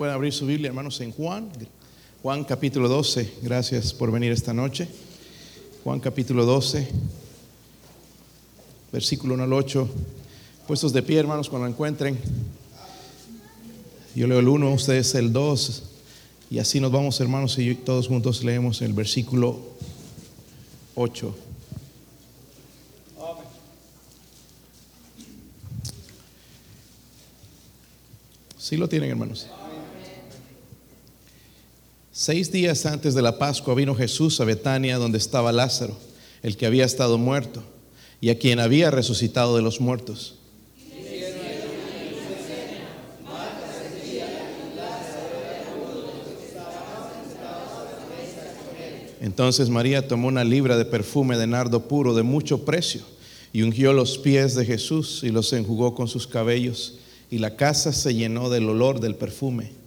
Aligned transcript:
Pueden 0.00 0.14
abrir 0.14 0.32
su 0.32 0.46
Biblia, 0.46 0.68
hermanos, 0.68 0.98
en 1.02 1.12
Juan. 1.12 1.50
Juan 2.22 2.42
capítulo 2.44 2.88
12. 2.88 3.34
Gracias 3.42 3.92
por 3.92 4.10
venir 4.10 4.32
esta 4.32 4.54
noche. 4.54 4.88
Juan 5.84 6.00
capítulo 6.00 6.46
12, 6.46 6.88
versículo 8.92 9.34
1 9.34 9.42
al 9.42 9.52
8. 9.52 9.88
Puestos 10.66 10.94
de 10.94 11.02
pie, 11.02 11.18
hermanos, 11.18 11.50
cuando 11.50 11.66
lo 11.66 11.72
encuentren. 11.74 12.18
Yo 14.14 14.26
leo 14.26 14.38
el 14.38 14.48
1, 14.48 14.72
ustedes 14.72 15.14
el 15.16 15.34
2. 15.34 15.82
Y 16.50 16.60
así 16.60 16.80
nos 16.80 16.92
vamos, 16.92 17.20
hermanos, 17.20 17.58
y 17.58 17.74
todos 17.74 18.08
juntos 18.08 18.42
leemos 18.42 18.80
el 18.80 18.94
versículo 18.94 19.58
8. 20.94 21.36
Sí 28.56 28.78
lo 28.78 28.88
tienen, 28.88 29.10
hermanos. 29.10 29.46
Seis 32.22 32.52
días 32.52 32.84
antes 32.84 33.14
de 33.14 33.22
la 33.22 33.38
Pascua 33.38 33.74
vino 33.74 33.94
Jesús 33.94 34.42
a 34.42 34.44
Betania, 34.44 34.98
donde 34.98 35.16
estaba 35.16 35.52
Lázaro, 35.52 35.96
el 36.42 36.58
que 36.58 36.66
había 36.66 36.84
estado 36.84 37.16
muerto, 37.16 37.62
y 38.20 38.28
a 38.28 38.38
quien 38.38 38.60
había 38.60 38.90
resucitado 38.90 39.56
de 39.56 39.62
los 39.62 39.80
muertos. 39.80 40.34
Entonces 49.22 49.70
María 49.70 50.06
tomó 50.06 50.28
una 50.28 50.44
libra 50.44 50.76
de 50.76 50.84
perfume 50.84 51.38
de 51.38 51.46
nardo 51.46 51.88
puro 51.88 52.14
de 52.14 52.22
mucho 52.22 52.66
precio 52.66 53.00
y 53.50 53.62
ungió 53.62 53.94
los 53.94 54.18
pies 54.18 54.54
de 54.54 54.66
Jesús 54.66 55.22
y 55.22 55.30
los 55.30 55.54
enjugó 55.54 55.94
con 55.94 56.06
sus 56.06 56.26
cabellos 56.26 56.98
y 57.30 57.38
la 57.38 57.56
casa 57.56 57.94
se 57.94 58.14
llenó 58.14 58.50
del 58.50 58.68
olor 58.68 59.00
del 59.00 59.14
perfume. 59.14 59.79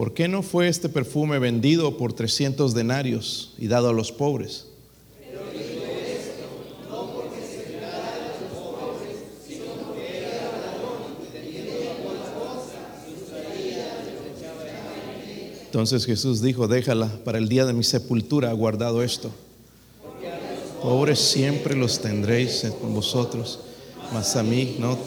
¿Por 0.00 0.14
qué 0.14 0.28
no 0.28 0.42
fue 0.42 0.66
este 0.66 0.88
perfume 0.88 1.38
vendido 1.38 1.98
por 1.98 2.14
300 2.14 2.72
denarios 2.72 3.52
y 3.58 3.66
dado 3.66 3.90
a 3.90 3.92
los 3.92 4.10
pobres? 4.12 4.64
Entonces 15.66 16.06
Jesús 16.06 16.40
dijo, 16.40 16.66
déjala, 16.66 17.10
para 17.22 17.36
el 17.36 17.50
día 17.50 17.66
de 17.66 17.74
mi 17.74 17.84
sepultura 17.84 18.48
ha 18.48 18.54
guardado 18.54 19.02
esto. 19.02 19.30
Pobres 20.80 21.18
siempre 21.18 21.76
los 21.76 22.00
tendréis 22.00 22.64
con 22.80 22.94
vosotros, 22.94 23.58
mas 24.14 24.34
a 24.36 24.42
mí 24.42 24.76
no 24.78 24.98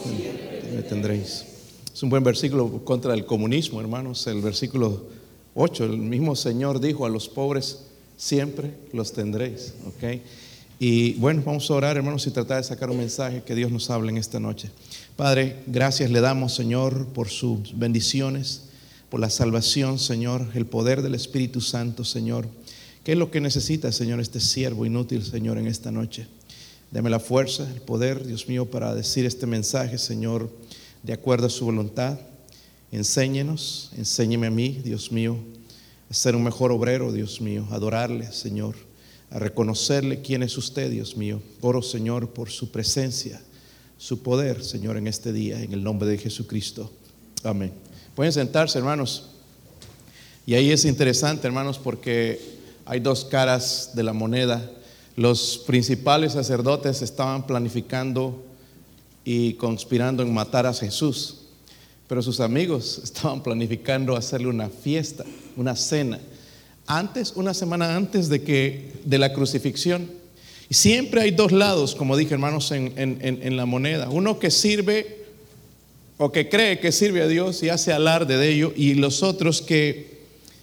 me 0.72 0.82
tendréis. 0.82 1.53
Es 1.94 2.02
un 2.02 2.10
buen 2.10 2.24
versículo 2.24 2.84
contra 2.84 3.14
el 3.14 3.24
comunismo, 3.24 3.80
hermanos. 3.80 4.26
El 4.26 4.40
versículo 4.42 5.04
8, 5.54 5.84
el 5.84 5.98
mismo 5.98 6.34
Señor 6.34 6.80
dijo 6.80 7.06
a 7.06 7.08
los 7.08 7.28
pobres, 7.28 7.82
siempre 8.16 8.74
los 8.92 9.12
tendréis. 9.12 9.74
¿ok? 9.86 10.20
Y 10.80 11.12
bueno, 11.14 11.44
vamos 11.46 11.70
a 11.70 11.74
orar, 11.74 11.96
hermanos, 11.96 12.26
y 12.26 12.32
tratar 12.32 12.56
de 12.56 12.64
sacar 12.64 12.90
un 12.90 12.96
mensaje 12.96 13.44
que 13.44 13.54
Dios 13.54 13.70
nos 13.70 13.90
hable 13.90 14.10
en 14.10 14.16
esta 14.16 14.40
noche. 14.40 14.70
Padre, 15.14 15.62
gracias 15.68 16.10
le 16.10 16.20
damos, 16.20 16.52
Señor, 16.52 17.06
por 17.06 17.28
sus 17.28 17.78
bendiciones 17.78 18.62
por 19.08 19.20
la 19.20 19.30
salvación, 19.30 20.00
Señor, 20.00 20.48
el 20.54 20.66
poder 20.66 21.00
del 21.00 21.14
Espíritu 21.14 21.60
Santo, 21.60 22.04
Señor. 22.04 22.48
¿Qué 23.04 23.12
es 23.12 23.18
lo 23.18 23.30
que 23.30 23.40
necesita, 23.40 23.92
Señor, 23.92 24.18
este 24.18 24.40
siervo 24.40 24.84
inútil, 24.84 25.24
Señor, 25.24 25.56
en 25.58 25.68
esta 25.68 25.92
noche? 25.92 26.26
Dame 26.90 27.10
la 27.10 27.20
fuerza, 27.20 27.70
el 27.72 27.80
poder, 27.80 28.26
Dios 28.26 28.48
mío, 28.48 28.68
para 28.68 28.92
decir 28.92 29.24
este 29.24 29.46
mensaje, 29.46 29.98
Señor, 29.98 30.50
de 31.04 31.12
acuerdo 31.12 31.46
a 31.46 31.50
su 31.50 31.66
voluntad. 31.66 32.18
Enséñenos, 32.90 33.92
enséñeme 33.96 34.48
a 34.48 34.50
mí, 34.50 34.80
Dios 34.82 35.12
mío, 35.12 35.36
a 36.10 36.14
ser 36.14 36.34
un 36.34 36.42
mejor 36.42 36.72
obrero, 36.72 37.12
Dios 37.12 37.40
mío, 37.40 37.66
a 37.70 37.74
adorarle, 37.74 38.32
Señor, 38.32 38.74
a 39.30 39.38
reconocerle 39.38 40.22
quién 40.22 40.42
es 40.42 40.56
usted, 40.56 40.90
Dios 40.90 41.16
mío. 41.16 41.42
Oro, 41.60 41.82
Señor, 41.82 42.30
por 42.30 42.50
su 42.50 42.70
presencia, 42.70 43.40
su 43.98 44.22
poder, 44.22 44.64
Señor, 44.64 44.96
en 44.96 45.06
este 45.06 45.32
día, 45.32 45.62
en 45.62 45.72
el 45.72 45.84
nombre 45.84 46.08
de 46.08 46.18
Jesucristo. 46.18 46.90
Amén. 47.42 47.72
Pueden 48.14 48.32
sentarse, 48.32 48.78
hermanos. 48.78 49.30
Y 50.46 50.54
ahí 50.54 50.70
es 50.70 50.84
interesante, 50.84 51.46
hermanos, 51.46 51.78
porque 51.78 52.40
hay 52.86 53.00
dos 53.00 53.24
caras 53.24 53.90
de 53.94 54.04
la 54.04 54.12
moneda. 54.12 54.70
Los 55.16 55.58
principales 55.66 56.32
sacerdotes 56.32 57.02
estaban 57.02 57.46
planificando 57.46 58.42
y 59.24 59.54
conspirando 59.54 60.22
en 60.22 60.32
matar 60.32 60.66
a 60.66 60.74
Jesús, 60.74 61.42
pero 62.08 62.22
sus 62.22 62.40
amigos 62.40 63.00
estaban 63.04 63.42
planificando 63.42 64.16
hacerle 64.16 64.48
una 64.48 64.68
fiesta, 64.68 65.24
una 65.56 65.76
cena, 65.76 66.20
antes, 66.86 67.32
una 67.36 67.54
semana 67.54 67.96
antes 67.96 68.28
de 68.28 68.42
que 68.42 68.92
de 69.04 69.18
la 69.18 69.32
crucifixión. 69.32 70.10
Y 70.68 70.74
siempre 70.74 71.22
hay 71.22 71.30
dos 71.30 71.52
lados, 71.52 71.94
como 71.94 72.16
dije, 72.16 72.34
hermanos, 72.34 72.70
en, 72.70 72.92
en 72.96 73.56
la 73.56 73.66
moneda. 73.66 74.08
Uno 74.10 74.38
que 74.38 74.50
sirve 74.50 75.24
o 76.16 76.30
que 76.30 76.48
cree 76.48 76.78
que 76.78 76.92
sirve 76.92 77.22
a 77.22 77.28
Dios 77.28 77.62
y 77.62 77.68
hace 77.68 77.92
alarde 77.92 78.36
de 78.36 78.50
ello, 78.50 78.72
y 78.76 78.94
los 78.94 79.22
otros 79.22 79.62
que 79.62 80.14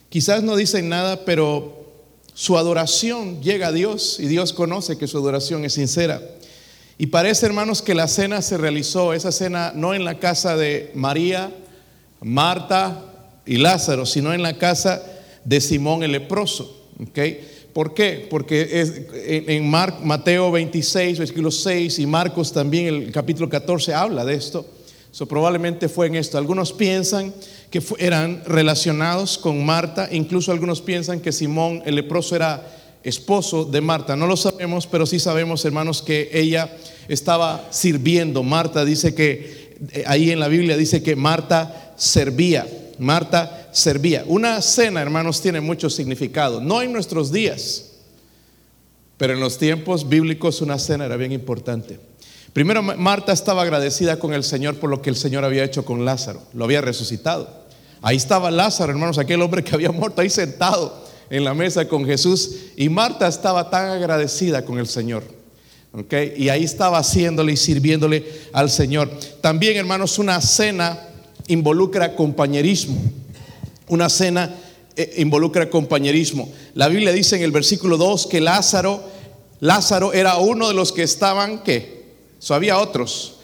quizás 0.09 0.43
no 0.43 0.55
dicen 0.55 0.89
nada, 0.89 1.25
pero 1.25 1.85
su 2.33 2.57
adoración 2.57 3.41
llega 3.41 3.67
a 3.67 3.71
Dios 3.71 4.17
y 4.19 4.27
Dios 4.27 4.53
conoce 4.53 4.97
que 4.97 5.07
su 5.07 5.17
adoración 5.17 5.65
es 5.65 5.73
sincera. 5.73 6.21
Y 7.01 7.07
parece, 7.07 7.47
hermanos, 7.47 7.81
que 7.81 7.95
la 7.95 8.07
cena 8.07 8.43
se 8.43 8.59
realizó, 8.59 9.13
esa 9.13 9.31
cena 9.31 9.71
no 9.73 9.95
en 9.95 10.05
la 10.05 10.19
casa 10.19 10.55
de 10.55 10.91
María, 10.93 11.51
Marta 12.19 13.05
y 13.43 13.57
Lázaro, 13.57 14.05
sino 14.05 14.35
en 14.35 14.43
la 14.43 14.59
casa 14.59 15.01
de 15.43 15.61
Simón 15.61 16.03
el 16.03 16.11
leproso. 16.11 16.89
¿Por 17.73 17.95
qué? 17.95 18.27
Porque 18.29 18.85
en 19.47 19.67
Mateo 19.67 20.51
26, 20.51 21.17
versículo 21.17 21.49
6 21.49 21.97
y 21.97 22.05
Marcos 22.05 22.53
también, 22.53 22.85
el 22.85 23.11
capítulo 23.11 23.49
14, 23.49 23.95
habla 23.95 24.23
de 24.23 24.35
esto. 24.35 24.63
Probablemente 25.27 25.89
fue 25.89 26.05
en 26.05 26.13
esto. 26.13 26.37
Algunos 26.37 26.71
piensan 26.71 27.33
que 27.71 27.81
eran 27.97 28.43
relacionados 28.45 29.39
con 29.39 29.65
Marta, 29.65 30.07
incluso 30.11 30.51
algunos 30.51 30.83
piensan 30.83 31.19
que 31.19 31.31
Simón 31.31 31.81
el 31.83 31.95
leproso 31.95 32.35
era 32.35 32.63
esposo 33.03 33.65
de 33.65 33.81
Marta. 33.81 34.15
No 34.15 34.27
lo 34.27 34.37
sabemos, 34.37 34.87
pero 34.87 35.05
sí 35.05 35.19
sabemos, 35.19 35.65
hermanos, 35.65 36.01
que 36.01 36.29
ella 36.33 36.75
estaba 37.07 37.67
sirviendo. 37.71 38.43
Marta 38.43 38.85
dice 38.85 39.13
que, 39.15 39.77
eh, 39.91 40.03
ahí 40.05 40.31
en 40.31 40.39
la 40.39 40.47
Biblia 40.47 40.77
dice 40.77 41.01
que 41.01 41.15
Marta 41.15 41.93
servía. 41.97 42.67
Marta 42.99 43.69
servía. 43.71 44.23
Una 44.27 44.61
cena, 44.61 45.01
hermanos, 45.01 45.41
tiene 45.41 45.61
mucho 45.61 45.89
significado. 45.89 46.61
No 46.61 46.81
en 46.81 46.93
nuestros 46.93 47.31
días, 47.31 47.91
pero 49.17 49.33
en 49.33 49.39
los 49.39 49.57
tiempos 49.57 50.07
bíblicos 50.07 50.61
una 50.61 50.77
cena 50.77 51.05
era 51.05 51.17
bien 51.17 51.31
importante. 51.31 51.99
Primero, 52.53 52.83
Marta 52.83 53.31
estaba 53.31 53.61
agradecida 53.61 54.19
con 54.19 54.33
el 54.33 54.43
Señor 54.43 54.75
por 54.75 54.89
lo 54.89 55.01
que 55.01 55.09
el 55.09 55.15
Señor 55.15 55.45
había 55.45 55.63
hecho 55.63 55.85
con 55.85 56.03
Lázaro, 56.03 56.41
lo 56.53 56.65
había 56.65 56.81
resucitado. 56.81 57.61
Ahí 58.01 58.17
estaba 58.17 58.51
Lázaro, 58.51 58.91
hermanos, 58.91 59.17
aquel 59.17 59.41
hombre 59.41 59.63
que 59.63 59.73
había 59.73 59.91
muerto 59.91 60.21
ahí 60.21 60.29
sentado 60.29 61.10
en 61.31 61.43
la 61.43 61.55
mesa 61.55 61.87
con 61.87 62.05
Jesús. 62.05 62.57
Y 62.75 62.89
Marta 62.89 63.27
estaba 63.27 63.71
tan 63.71 63.89
agradecida 63.89 64.63
con 64.63 64.77
el 64.77 64.85
Señor. 64.85 65.23
¿okay? 65.93 66.33
Y 66.37 66.49
ahí 66.49 66.63
estaba 66.63 66.99
haciéndole 66.99 67.53
y 67.53 67.57
sirviéndole 67.57 68.23
al 68.53 68.69
Señor. 68.69 69.09
También, 69.41 69.77
hermanos, 69.77 70.19
una 70.19 70.39
cena 70.41 71.07
involucra 71.47 72.15
compañerismo. 72.15 73.01
Una 73.87 74.09
cena 74.09 74.55
eh, 74.95 75.15
involucra 75.17 75.69
compañerismo. 75.69 76.51
La 76.75 76.89
Biblia 76.89 77.13
dice 77.13 77.37
en 77.37 77.43
el 77.43 77.51
versículo 77.51 77.97
2 77.97 78.27
que 78.27 78.41
Lázaro, 78.41 79.01
Lázaro 79.61 80.13
era 80.13 80.37
uno 80.37 80.67
de 80.67 80.73
los 80.73 80.91
que 80.91 81.03
estaban, 81.03 81.63
¿qué? 81.63 82.01
había 82.49 82.79
otros, 82.79 83.35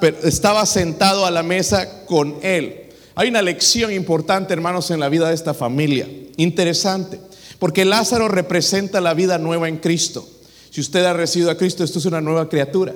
pero 0.00 0.16
estaba 0.22 0.64
sentado 0.64 1.26
a 1.26 1.30
la 1.30 1.42
mesa 1.42 2.06
con 2.06 2.36
él. 2.42 2.84
Hay 3.16 3.28
una 3.28 3.42
lección 3.42 3.92
importante, 3.92 4.52
hermanos, 4.52 4.90
en 4.90 5.00
la 5.00 5.08
vida 5.08 5.28
de 5.28 5.34
esta 5.34 5.54
familia. 5.54 6.08
Interesante, 6.36 7.20
porque 7.64 7.86
Lázaro 7.86 8.28
representa 8.28 9.00
la 9.00 9.14
vida 9.14 9.38
nueva 9.38 9.70
en 9.70 9.78
Cristo. 9.78 10.28
Si 10.68 10.82
usted 10.82 11.02
ha 11.02 11.14
recibido 11.14 11.50
a 11.50 11.56
Cristo, 11.56 11.82
esto 11.82 11.98
es 11.98 12.04
una 12.04 12.20
nueva 12.20 12.46
criatura. 12.46 12.92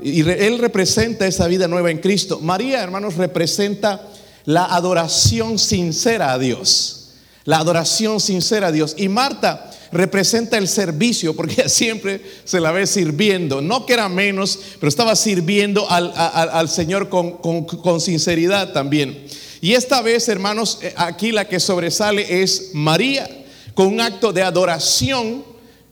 Y 0.00 0.20
él 0.20 0.60
representa 0.60 1.26
esa 1.26 1.48
vida 1.48 1.66
nueva 1.66 1.90
en 1.90 1.98
Cristo. 1.98 2.38
María, 2.38 2.80
hermanos, 2.80 3.16
representa 3.16 4.08
la 4.44 4.66
adoración 4.66 5.58
sincera 5.58 6.32
a 6.32 6.38
Dios. 6.38 7.08
La 7.44 7.56
adoración 7.58 8.20
sincera 8.20 8.68
a 8.68 8.70
Dios. 8.70 8.94
Y 8.96 9.08
Marta 9.08 9.68
representa 9.90 10.58
el 10.58 10.68
servicio, 10.68 11.34
porque 11.34 11.68
siempre 11.68 12.20
se 12.44 12.60
la 12.60 12.70
ve 12.70 12.86
sirviendo. 12.86 13.62
No 13.62 13.84
que 13.84 13.94
era 13.94 14.08
menos, 14.08 14.60
pero 14.78 14.90
estaba 14.90 15.16
sirviendo 15.16 15.90
al, 15.90 16.68
Señor 16.68 17.08
con, 17.08 18.00
sinceridad 18.00 18.72
también. 18.72 19.24
Y 19.60 19.72
esta 19.72 20.02
vez, 20.02 20.28
hermanos, 20.28 20.78
eh, 20.82 20.94
aquí 20.96 21.32
la 21.32 21.48
que 21.48 21.58
sobresale 21.58 22.44
es 22.44 22.70
María, 22.74 23.28
con 23.74 23.88
un 23.88 24.00
acto 24.00 24.32
de 24.32 24.42
adoración 24.42 25.44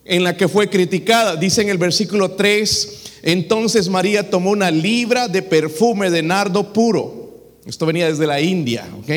en 0.05 0.25
la 0.25 0.37
que 0.37 0.49
fue 0.49 0.69
criticada. 0.69 1.37
Dice 1.37 1.63
en 1.63 1.69
el 1.69 1.79
versículo 1.79 2.33
3, 2.33 3.03
entonces 3.23 3.89
María 3.89 4.31
tomó 4.31 4.51
una 4.51 4.71
libra 4.71 5.29
de 5.29 5.43
perfume 5.43 6.11
de 6.11 6.23
nardo 6.23 6.73
puro. 6.73 7.23
Esto 7.67 7.87
venía 7.87 8.09
desde 8.09 8.27
la 8.27 8.41
India, 8.41 8.89
¿ok? 8.99 9.11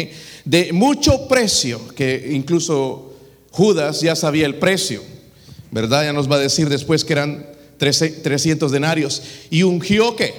De 0.45 0.71
mucho 0.71 1.27
precio, 1.27 1.81
que 1.95 2.29
incluso 2.31 3.13
Judas 3.49 4.01
ya 4.01 4.15
sabía 4.15 4.45
el 4.45 4.55
precio, 4.55 5.01
¿verdad? 5.71 6.03
Ya 6.03 6.13
nos 6.13 6.29
va 6.29 6.35
a 6.35 6.39
decir 6.39 6.69
después 6.69 7.03
que 7.03 7.13
eran 7.13 7.47
300 7.77 8.71
denarios. 8.71 9.23
Y 9.49 9.63
ungió 9.63 10.15
qué? 10.15 10.33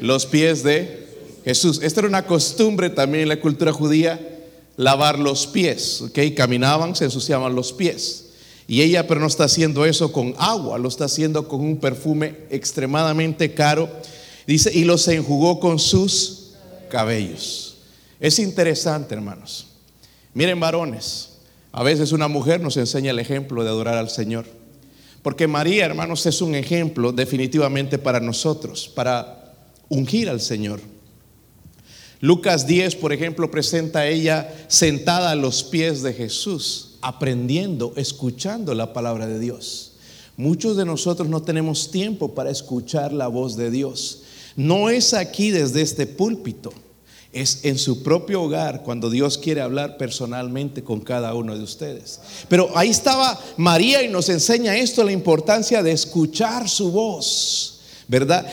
Los 0.00 0.26
pies 0.26 0.62
de 0.64 1.06
Jesús. 1.44 1.80
Esta 1.82 2.00
era 2.00 2.08
una 2.08 2.26
costumbre 2.26 2.90
también 2.90 3.22
en 3.22 3.28
la 3.28 3.40
cultura 3.40 3.72
judía, 3.72 4.18
lavar 4.80 5.18
los 5.18 5.46
pies, 5.46 6.00
¿ok? 6.00 6.18
Caminaban, 6.34 6.96
se 6.96 7.04
ensuciaban 7.04 7.54
los 7.54 7.70
pies. 7.70 8.30
Y 8.66 8.80
ella, 8.80 9.06
pero 9.06 9.20
no 9.20 9.26
está 9.26 9.44
haciendo 9.44 9.84
eso 9.84 10.10
con 10.10 10.34
agua, 10.38 10.78
lo 10.78 10.88
está 10.88 11.04
haciendo 11.04 11.46
con 11.48 11.60
un 11.60 11.76
perfume 11.76 12.36
extremadamente 12.48 13.52
caro. 13.52 13.90
Dice, 14.46 14.72
y 14.72 14.84
los 14.84 15.06
enjugó 15.08 15.60
con 15.60 15.78
sus 15.78 16.52
cabellos. 16.88 17.76
Es 18.20 18.38
interesante, 18.38 19.14
hermanos. 19.14 19.66
Miren, 20.32 20.58
varones, 20.58 21.32
a 21.72 21.82
veces 21.82 22.12
una 22.12 22.28
mujer 22.28 22.62
nos 22.62 22.78
enseña 22.78 23.10
el 23.10 23.18
ejemplo 23.18 23.62
de 23.62 23.68
adorar 23.68 23.98
al 23.98 24.08
Señor. 24.08 24.46
Porque 25.22 25.46
María, 25.46 25.84
hermanos, 25.84 26.24
es 26.24 26.40
un 26.40 26.54
ejemplo 26.54 27.12
definitivamente 27.12 27.98
para 27.98 28.18
nosotros, 28.18 28.88
para 28.88 29.52
ungir 29.90 30.30
al 30.30 30.40
Señor. 30.40 30.80
Lucas 32.20 32.66
10, 32.66 32.96
por 32.96 33.12
ejemplo, 33.12 33.50
presenta 33.50 34.00
a 34.00 34.06
ella 34.06 34.52
sentada 34.68 35.30
a 35.30 35.36
los 35.36 35.64
pies 35.64 36.02
de 36.02 36.12
Jesús 36.12 36.90
aprendiendo, 37.00 37.94
escuchando 37.96 38.74
la 38.74 38.92
palabra 38.92 39.26
de 39.26 39.38
Dios. 39.38 39.92
Muchos 40.36 40.76
de 40.76 40.84
nosotros 40.84 41.28
no 41.28 41.42
tenemos 41.42 41.90
tiempo 41.90 42.34
para 42.34 42.50
escuchar 42.50 43.12
la 43.12 43.28
voz 43.28 43.56
de 43.56 43.70
Dios. 43.70 44.22
No 44.56 44.90
es 44.90 45.14
aquí 45.14 45.50
desde 45.50 45.82
este 45.82 46.06
púlpito, 46.06 46.72
es 47.32 47.64
en 47.64 47.78
su 47.78 48.02
propio 48.02 48.42
hogar 48.42 48.82
cuando 48.82 49.08
Dios 49.08 49.38
quiere 49.38 49.60
hablar 49.60 49.96
personalmente 49.96 50.82
con 50.82 51.00
cada 51.00 51.34
uno 51.34 51.56
de 51.56 51.62
ustedes. 51.62 52.20
Pero 52.48 52.70
ahí 52.76 52.90
estaba 52.90 53.38
María 53.56 54.02
y 54.02 54.08
nos 54.08 54.28
enseña 54.28 54.76
esto, 54.76 55.04
la 55.04 55.12
importancia 55.12 55.82
de 55.82 55.92
escuchar 55.92 56.68
su 56.68 56.90
voz. 56.90 57.79
¿Verdad? 58.10 58.44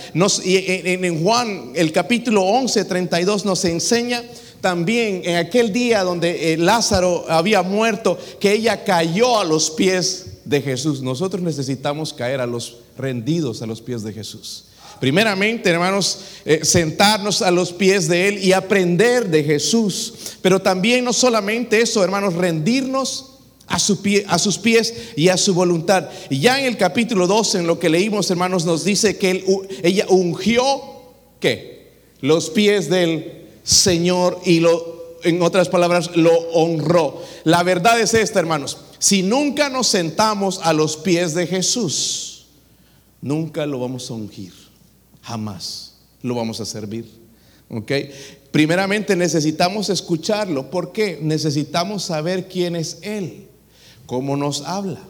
Y 0.44 0.56
en, 0.56 1.24
Juan, 1.24 1.72
el 1.74 1.92
capítulo 1.92 2.44
11, 2.44 2.86
32, 2.86 3.44
nos 3.44 3.66
enseña 3.66 4.24
también 4.62 5.24
en 5.26 5.38
aquel 5.38 5.74
día 5.74 6.04
donde 6.04 6.54
eh, 6.54 6.58
Lázaro 6.58 7.26
había 7.28 7.64
muerto, 7.64 8.20
que 8.40 8.52
ella 8.52 8.84
cayó 8.84 9.40
a 9.40 9.44
los 9.44 9.72
pies 9.72 10.28
de 10.46 10.62
Jesús. 10.62 11.02
Nosotros 11.02 11.42
necesitamos 11.42 12.14
caer 12.14 12.40
a 12.40 12.46
los 12.46 12.78
rendidos 13.00 13.64
a 13.64 13.66
los 13.66 13.82
pies 13.82 14.04
de 14.04 14.14
Jesús. 14.14 14.66
Primeramente, 15.00 15.72
hermanos, 15.72 16.20
eh, 16.46 16.60
sentarnos 16.62 17.42
a 17.42 17.50
los 17.50 17.74
pies 17.74 18.08
de 18.08 18.28
Él 18.28 18.44
y 18.44 18.54
aprender 18.54 19.28
de 19.28 19.44
Jesús. 19.44 20.14
Pero 20.44 20.62
también 20.62 21.04
no 21.04 21.14
solamente 21.14 21.82
eso, 21.82 22.04
hermanos, 22.04 22.36
rendirnos 22.36 23.37
a, 23.68 23.80
su 23.80 24.02
pie, 24.02 24.26
a 24.28 24.40
sus 24.40 24.58
pies 24.58 25.12
y 25.16 25.30
a 25.30 25.38
su 25.38 25.54
voluntad. 25.54 26.10
Y 26.30 26.40
ya 26.40 26.60
en 26.60 26.66
el 26.66 26.78
capítulo 26.78 27.28
12, 27.28 27.60
en 27.60 27.68
lo 27.68 27.80
que 27.80 27.90
leímos, 27.90 28.30
hermanos, 28.32 28.66
nos 28.66 28.84
dice 28.84 29.18
que 29.18 29.44
ella 29.84 30.06
ungió, 30.10 30.64
¿qué? 31.40 31.92
Los 32.22 32.50
pies 32.50 32.90
del 32.90 33.46
Señor 33.64 34.40
y 34.46 34.60
lo, 34.60 35.20
en 35.24 35.42
otras 35.42 35.70
palabras, 35.70 36.16
lo 36.16 36.34
honró. 36.54 37.22
La 37.44 37.64
verdad 37.64 38.00
es 38.00 38.14
esta, 38.14 38.40
hermanos. 38.40 38.78
Si 39.00 39.22
nunca 39.22 39.70
nos 39.70 39.88
sentamos 39.88 40.60
a 40.64 40.74
los 40.74 40.98
pies 40.98 41.34
de 41.36 41.46
Jesús, 41.46 42.48
nunca 43.22 43.66
lo 43.66 43.80
vamos 43.80 44.10
a 44.10 44.14
ungir. 44.14 44.54
Jamás 45.22 45.96
lo 46.24 46.36
vamos 46.36 46.60
a 46.62 46.66
servir. 46.66 47.06
¿Ok? 47.70 47.92
Primeramente 48.52 49.16
necesitamos 49.16 49.90
escucharlo. 49.90 50.72
¿Por 50.72 50.92
qué? 50.92 51.20
Necesitamos 51.22 52.04
saber 52.04 52.48
quién 52.48 52.76
es 52.76 53.00
Él, 53.02 53.48
cómo 54.08 54.36
nos 54.36 54.64
habla 54.64 55.02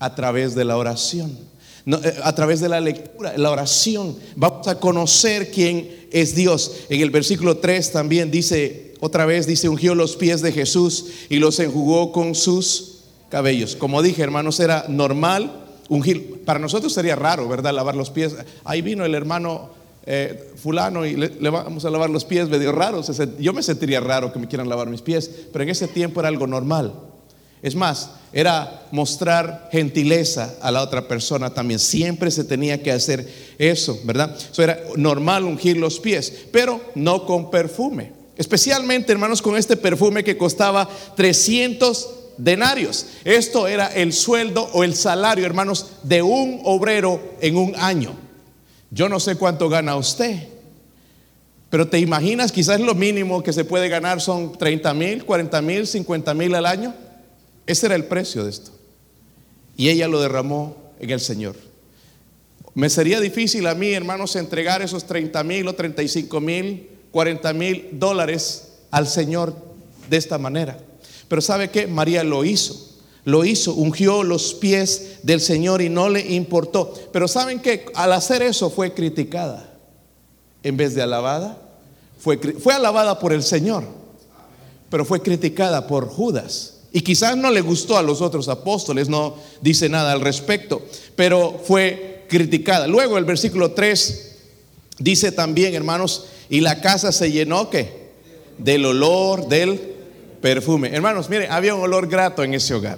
a 0.00 0.16
través 0.16 0.56
de 0.56 0.64
la 0.64 0.76
oración. 0.76 1.38
Eh, 1.86 2.20
a 2.24 2.34
través 2.34 2.58
de 2.60 2.68
la 2.68 2.80
lectura, 2.80 3.34
la 3.36 3.52
oración, 3.52 4.16
vamos 4.34 4.66
a 4.66 4.80
conocer 4.80 5.52
quién 5.52 6.08
es 6.10 6.34
Dios. 6.34 6.72
En 6.88 7.00
el 7.00 7.10
versículo 7.10 7.58
3 7.58 7.92
también 7.92 8.32
dice, 8.32 8.94
otra 8.98 9.24
vez 9.24 9.46
dice, 9.46 9.68
ungió 9.68 9.94
los 9.94 10.16
pies 10.16 10.42
de 10.42 10.50
Jesús 10.50 11.06
y 11.28 11.36
los 11.36 11.60
enjugó 11.60 12.10
con 12.10 12.34
sus 12.34 13.02
cabellos. 13.28 13.76
Como 13.76 14.02
dije, 14.02 14.22
hermanos, 14.22 14.58
era 14.58 14.86
normal 14.88 15.64
ungir. 15.88 16.42
Para 16.44 16.58
nosotros 16.58 16.92
sería 16.92 17.14
raro, 17.14 17.48
¿verdad? 17.48 17.72
Lavar 17.72 17.94
los 17.94 18.10
pies. 18.10 18.34
Ahí 18.64 18.82
vino 18.82 19.04
el 19.04 19.14
hermano 19.14 19.70
eh, 20.06 20.52
fulano 20.56 21.06
y 21.06 21.14
le, 21.14 21.50
vamos 21.50 21.84
a 21.84 21.90
lavar 21.90 22.10
los 22.10 22.24
pies, 22.24 22.48
medio 22.48 22.72
raro. 22.72 23.00
Yo 23.38 23.52
me 23.52 23.62
sentiría 23.62 24.00
raro 24.00 24.32
que 24.32 24.40
me 24.40 24.48
quieran 24.48 24.68
lavar 24.68 24.88
mis 24.88 25.02
pies, 25.02 25.30
pero 25.52 25.62
en 25.62 25.70
ese 25.70 25.86
tiempo 25.86 26.18
era 26.20 26.28
algo 26.28 26.48
normal. 26.48 26.92
Es 27.66 27.74
más, 27.74 28.10
era 28.32 28.86
mostrar 28.92 29.68
gentileza 29.72 30.54
a 30.60 30.70
la 30.70 30.82
otra 30.82 31.08
persona 31.08 31.52
también. 31.52 31.80
Siempre 31.80 32.30
se 32.30 32.44
tenía 32.44 32.80
que 32.80 32.92
hacer 32.92 33.28
eso, 33.58 33.98
¿verdad? 34.04 34.36
Eso 34.36 34.62
era 34.62 34.78
normal 34.94 35.42
ungir 35.42 35.76
los 35.76 35.98
pies, 35.98 36.32
pero 36.52 36.80
no 36.94 37.26
con 37.26 37.50
perfume. 37.50 38.12
Especialmente, 38.36 39.10
hermanos, 39.10 39.42
con 39.42 39.56
este 39.56 39.76
perfume 39.76 40.22
que 40.22 40.38
costaba 40.38 40.88
300 41.16 42.08
denarios. 42.36 43.06
Esto 43.24 43.66
era 43.66 43.88
el 43.88 44.12
sueldo 44.12 44.70
o 44.72 44.84
el 44.84 44.94
salario, 44.94 45.44
hermanos, 45.44 45.86
de 46.04 46.22
un 46.22 46.60
obrero 46.62 47.20
en 47.40 47.56
un 47.56 47.74
año. 47.74 48.14
Yo 48.92 49.08
no 49.08 49.18
sé 49.18 49.34
cuánto 49.34 49.68
gana 49.68 49.96
usted, 49.96 50.46
pero 51.68 51.88
te 51.88 51.98
imaginas, 51.98 52.52
quizás 52.52 52.78
lo 52.78 52.94
mínimo 52.94 53.42
que 53.42 53.52
se 53.52 53.64
puede 53.64 53.88
ganar 53.88 54.20
son 54.20 54.56
30 54.56 54.94
mil, 54.94 55.24
40 55.24 55.62
mil, 55.62 55.84
50 55.84 56.32
mil 56.32 56.54
al 56.54 56.66
año. 56.66 57.05
Ese 57.66 57.86
era 57.86 57.96
el 57.96 58.04
precio 58.04 58.44
de 58.44 58.50
esto. 58.50 58.70
Y 59.76 59.88
ella 59.88 60.08
lo 60.08 60.20
derramó 60.20 60.76
en 61.00 61.10
el 61.10 61.20
Señor. 61.20 61.56
Me 62.74 62.88
sería 62.88 63.20
difícil 63.20 63.66
a 63.66 63.74
mí, 63.74 63.92
hermanos, 63.92 64.36
entregar 64.36 64.82
esos 64.82 65.04
30 65.04 65.42
mil 65.44 65.66
o 65.68 65.74
35 65.74 66.40
mil, 66.40 66.90
40 67.10 67.52
mil 67.52 67.88
dólares 67.92 68.68
al 68.90 69.06
Señor 69.06 69.54
de 70.08 70.16
esta 70.16 70.38
manera. 70.38 70.78
Pero 71.28 71.42
¿sabe 71.42 71.70
qué? 71.70 71.86
María 71.86 72.22
lo 72.22 72.44
hizo. 72.44 72.94
Lo 73.24 73.44
hizo, 73.44 73.74
ungió 73.74 74.22
los 74.22 74.54
pies 74.54 75.18
del 75.24 75.40
Señor 75.40 75.82
y 75.82 75.88
no 75.88 76.08
le 76.08 76.20
importó. 76.34 76.94
Pero 77.12 77.26
¿saben 77.26 77.60
qué? 77.60 77.86
Al 77.94 78.12
hacer 78.12 78.42
eso 78.42 78.70
fue 78.70 78.94
criticada. 78.94 79.72
En 80.62 80.76
vez 80.76 80.94
de 80.94 81.02
alabada, 81.02 81.60
fue, 82.20 82.38
fue 82.38 82.72
alabada 82.72 83.18
por 83.18 83.32
el 83.32 83.42
Señor, 83.42 83.84
pero 84.90 85.04
fue 85.04 85.22
criticada 85.22 85.86
por 85.86 86.08
Judas 86.08 86.75
y 86.96 87.02
quizás 87.02 87.36
no 87.36 87.50
le 87.50 87.60
gustó 87.60 87.98
a 87.98 88.02
los 88.02 88.22
otros 88.22 88.48
apóstoles, 88.48 89.10
no 89.10 89.36
dice 89.60 89.86
nada 89.90 90.12
al 90.12 90.22
respecto, 90.22 90.80
pero 91.14 91.60
fue 91.62 92.24
criticada. 92.26 92.86
Luego 92.86 93.18
el 93.18 93.26
versículo 93.26 93.72
3 93.72 94.36
dice 95.00 95.30
también, 95.30 95.74
hermanos, 95.74 96.28
y 96.48 96.60
la 96.60 96.80
casa 96.80 97.12
se 97.12 97.30
llenó 97.30 97.68
¿qué? 97.68 98.12
Del 98.56 98.86
olor 98.86 99.46
del 99.46 99.78
perfume. 100.40 100.88
Hermanos, 100.88 101.28
miren, 101.28 101.52
había 101.52 101.74
un 101.74 101.82
olor 101.82 102.08
grato 102.08 102.42
en 102.42 102.54
ese 102.54 102.72
hogar. 102.72 102.96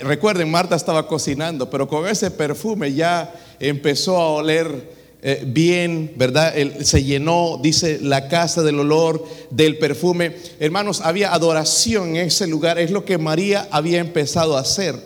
Recuerden, 0.00 0.50
Marta 0.50 0.74
estaba 0.74 1.06
cocinando, 1.06 1.70
pero 1.70 1.86
con 1.86 2.08
ese 2.08 2.32
perfume 2.32 2.92
ya 2.92 3.32
empezó 3.60 4.20
a 4.20 4.30
oler 4.30 5.03
eh, 5.26 5.42
bien, 5.46 6.12
¿verdad? 6.16 6.52
se 6.82 7.02
llenó, 7.02 7.58
dice, 7.62 7.98
la 8.02 8.28
casa 8.28 8.62
del 8.62 8.78
olor, 8.78 9.26
del 9.48 9.78
perfume. 9.78 10.36
Hermanos, 10.60 11.00
había 11.02 11.32
adoración 11.32 12.10
en 12.10 12.26
ese 12.26 12.46
lugar, 12.46 12.78
es 12.78 12.90
lo 12.90 13.06
que 13.06 13.16
María 13.16 13.66
había 13.70 14.00
empezado 14.00 14.54
a 14.54 14.60
hacer, 14.60 14.96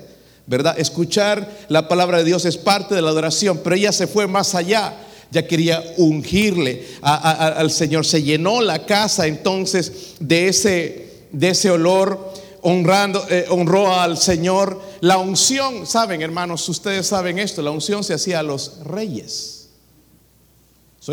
¿verdad? 0.48 0.76
Escuchar 0.76 1.48
la 1.68 1.86
palabra 1.86 2.18
de 2.18 2.24
Dios 2.24 2.44
es 2.46 2.56
parte 2.56 2.96
de 2.96 3.02
la 3.02 3.10
adoración, 3.10 3.60
pero 3.62 3.76
ella 3.76 3.92
se 3.92 4.08
fue 4.08 4.26
más 4.26 4.56
allá. 4.56 4.92
Ya 5.30 5.46
quería 5.46 5.84
ungirle 5.98 6.84
al 7.02 7.70
Señor. 7.70 8.04
Se 8.04 8.20
llenó 8.20 8.60
la 8.60 8.86
casa 8.86 9.26
entonces 9.28 10.14
de 10.18 10.48
ese, 10.48 11.12
de 11.30 11.50
ese 11.50 11.70
olor 11.70 12.32
honrando, 12.62 13.24
eh, 13.30 13.44
honró 13.50 13.94
al 13.94 14.16
Señor. 14.16 14.80
La 15.00 15.18
unción, 15.18 15.86
saben 15.86 16.22
hermanos, 16.22 16.68
ustedes 16.68 17.06
saben 17.06 17.38
esto, 17.38 17.62
la 17.62 17.70
unción 17.70 18.02
se 18.02 18.14
hacía 18.14 18.40
a 18.40 18.42
los 18.42 18.80
reyes 18.84 19.57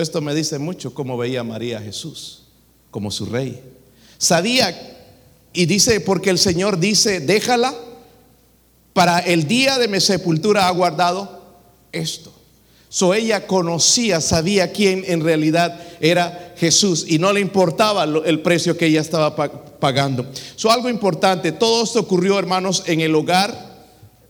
esto 0.01 0.21
me 0.21 0.35
dice 0.35 0.59
mucho 0.59 0.93
cómo 0.93 1.17
veía 1.17 1.43
María 1.43 1.79
a 1.79 1.81
Jesús 1.81 2.43
como 2.91 3.11
su 3.11 3.25
rey. 3.25 3.61
Sabía 4.17 4.95
y 5.53 5.65
dice, 5.65 6.01
porque 6.01 6.29
el 6.29 6.37
Señor 6.37 6.79
dice, 6.79 7.19
déjala, 7.19 7.73
para 8.93 9.19
el 9.19 9.47
día 9.47 9.77
de 9.77 9.87
mi 9.87 9.99
sepultura 9.99 10.67
ha 10.67 10.71
guardado 10.71 11.41
esto. 11.91 12.31
So 12.89 13.13
ella 13.13 13.45
conocía, 13.45 14.21
sabía 14.21 14.71
quién 14.71 15.03
en 15.07 15.21
realidad 15.21 15.79
era 15.99 16.53
Jesús 16.57 17.05
y 17.07 17.19
no 17.19 17.33
le 17.33 17.41
importaba 17.41 18.05
el 18.05 18.39
precio 18.41 18.77
que 18.77 18.85
ella 18.85 19.01
estaba 19.01 19.35
pagando. 19.35 20.25
So 20.55 20.71
algo 20.71 20.89
importante, 20.89 21.51
todo 21.51 21.83
esto 21.83 21.99
ocurrió, 21.99 22.39
hermanos, 22.39 22.83
en 22.85 23.01
el 23.01 23.13
hogar 23.13 23.85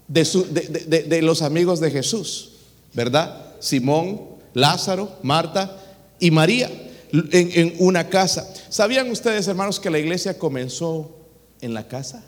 de, 0.08 1.22
los 1.22 1.42
amigos 1.42 1.80
de 1.80 1.92
Jesús, 1.92 2.54
¿verdad? 2.94 3.54
Simón, 3.60 4.35
Lázaro, 4.56 5.20
Marta 5.22 5.78
y 6.20 6.32
María 6.32 6.72
en, 7.12 7.76
una 7.80 8.10
casa. 8.10 8.52
¿Sabían 8.70 9.12
ustedes, 9.12 9.48
hermanos, 9.48 9.80
que 9.80 9.90
la 9.90 10.00
iglesia 10.00 10.40
comenzó 10.40 11.16
en 11.62 11.74
la 11.74 11.88
casa? 11.88 12.24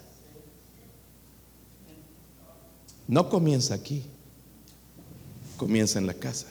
No 3.06 3.30
comienza 3.30 3.74
aquí, 3.74 4.04
comienza 5.56 5.98
en 5.98 6.06
la 6.06 6.14
casa. 6.14 6.46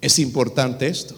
Es 0.00 0.18
importante 0.20 0.86
esto. 0.86 1.16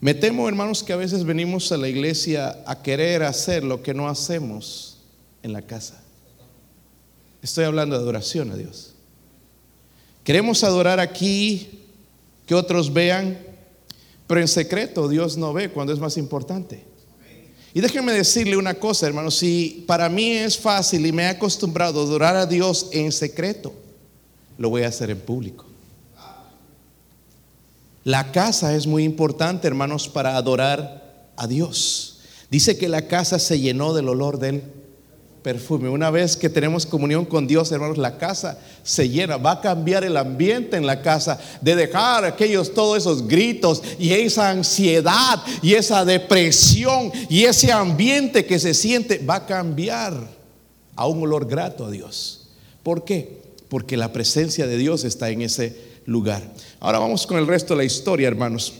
Me 0.00 0.14
temo, 0.14 0.48
hermanos, 0.48 0.84
que 0.84 0.92
a 0.92 0.96
veces 0.96 1.24
venimos 1.24 1.72
a 1.72 1.76
la 1.76 1.88
iglesia 1.88 2.62
a 2.64 2.80
querer 2.82 3.24
hacer 3.24 3.64
lo 3.64 3.82
que 3.82 3.92
no 3.92 4.08
hacemos 4.08 4.98
en 5.42 5.52
la 5.52 5.62
casa. 5.62 6.00
Estoy 7.42 7.64
hablando 7.64 7.96
de 7.96 8.02
adoración 8.02 8.52
a 8.52 8.56
Dios. 8.56 8.91
Queremos 10.24 10.62
adorar 10.62 11.00
aquí, 11.00 11.80
que 12.46 12.54
otros 12.54 12.92
vean, 12.92 13.38
pero 14.26 14.40
en 14.40 14.48
secreto 14.48 15.08
Dios 15.08 15.36
no 15.36 15.52
ve 15.52 15.70
cuando 15.70 15.92
es 15.92 15.98
más 15.98 16.16
importante. 16.16 16.84
Y 17.74 17.80
déjenme 17.80 18.12
decirle 18.12 18.56
una 18.56 18.74
cosa, 18.74 19.06
hermanos, 19.06 19.36
si 19.36 19.84
para 19.86 20.08
mí 20.08 20.32
es 20.32 20.58
fácil 20.58 21.06
y 21.06 21.12
me 21.12 21.22
he 21.22 21.28
acostumbrado 21.28 22.00
a 22.00 22.04
adorar 22.04 22.36
a 22.36 22.46
Dios 22.46 22.88
en 22.92 23.10
secreto, 23.12 23.72
lo 24.58 24.68
voy 24.68 24.82
a 24.82 24.88
hacer 24.88 25.10
en 25.10 25.20
público. 25.20 25.64
La 28.04 28.32
casa 28.32 28.74
es 28.74 28.86
muy 28.86 29.04
importante, 29.04 29.66
hermanos, 29.68 30.08
para 30.08 30.36
adorar 30.36 31.30
a 31.36 31.46
Dios. 31.46 32.20
Dice 32.50 32.76
que 32.76 32.88
la 32.88 33.06
casa 33.08 33.38
se 33.38 33.58
llenó 33.58 33.94
del 33.94 34.08
olor 34.08 34.38
del 34.38 34.62
perfume. 35.42 35.88
Una 35.88 36.10
vez 36.10 36.36
que 36.36 36.48
tenemos 36.48 36.86
comunión 36.86 37.24
con 37.24 37.46
Dios, 37.46 37.70
hermanos, 37.72 37.98
la 37.98 38.16
casa 38.16 38.58
se 38.82 39.08
llena. 39.08 39.36
Va 39.36 39.52
a 39.52 39.60
cambiar 39.60 40.04
el 40.04 40.16
ambiente 40.16 40.76
en 40.76 40.86
la 40.86 41.02
casa 41.02 41.38
de 41.60 41.74
dejar 41.74 42.24
aquellos, 42.24 42.72
todos 42.72 42.98
esos 42.98 43.26
gritos 43.26 43.82
y 43.98 44.12
esa 44.12 44.50
ansiedad 44.50 45.42
y 45.60 45.74
esa 45.74 46.04
depresión 46.04 47.12
y 47.28 47.44
ese 47.44 47.72
ambiente 47.72 48.46
que 48.46 48.58
se 48.58 48.74
siente. 48.74 49.18
Va 49.18 49.36
a 49.36 49.46
cambiar 49.46 50.14
a 50.96 51.06
un 51.06 51.22
olor 51.22 51.46
grato 51.46 51.86
a 51.86 51.90
Dios. 51.90 52.48
¿Por 52.82 53.04
qué? 53.04 53.42
Porque 53.68 53.96
la 53.96 54.12
presencia 54.12 54.66
de 54.66 54.76
Dios 54.76 55.04
está 55.04 55.30
en 55.30 55.42
ese 55.42 55.76
lugar. 56.06 56.42
Ahora 56.80 56.98
vamos 56.98 57.26
con 57.26 57.38
el 57.38 57.46
resto 57.46 57.74
de 57.74 57.78
la 57.78 57.84
historia, 57.84 58.28
hermanos. 58.28 58.74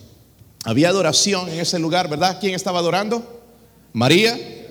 Había 0.65 0.91
adoración 0.91 1.49
en 1.49 1.59
ese 1.59 1.79
lugar, 1.79 2.09
¿verdad? 2.09 2.39
¿Quién 2.41 2.55
estaba 2.55 2.79
adorando? 2.79 3.41
María. 3.93 4.62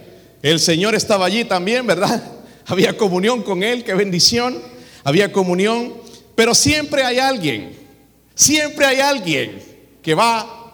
El 0.42 0.60
Señor 0.60 0.96
estaba 0.96 1.26
allí 1.26 1.46
también, 1.46 1.86
¿verdad? 1.86 2.24
Había 2.66 2.98
comunión 2.98 3.44
con 3.44 3.64
Él, 3.64 3.84
qué 3.84 3.94
bendición. 3.94 4.58
Había 5.04 5.32
comunión. 5.32 5.94
Pero 6.36 6.56
siempre 6.56 7.04
hay 7.04 7.20
alguien, 7.20 7.78
siempre 8.34 8.86
hay 8.86 9.00
alguien 9.00 9.62
que 10.02 10.16
va 10.16 10.40
a 10.40 10.74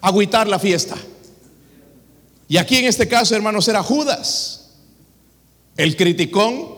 agüitar 0.00 0.46
la 0.46 0.58
fiesta. 0.58 0.96
Y 2.48 2.56
aquí 2.56 2.76
en 2.76 2.86
este 2.86 3.08
caso, 3.08 3.34
hermanos, 3.34 3.66
era 3.68 3.82
Judas, 3.82 4.70
el 5.76 5.96
criticón, 5.96 6.68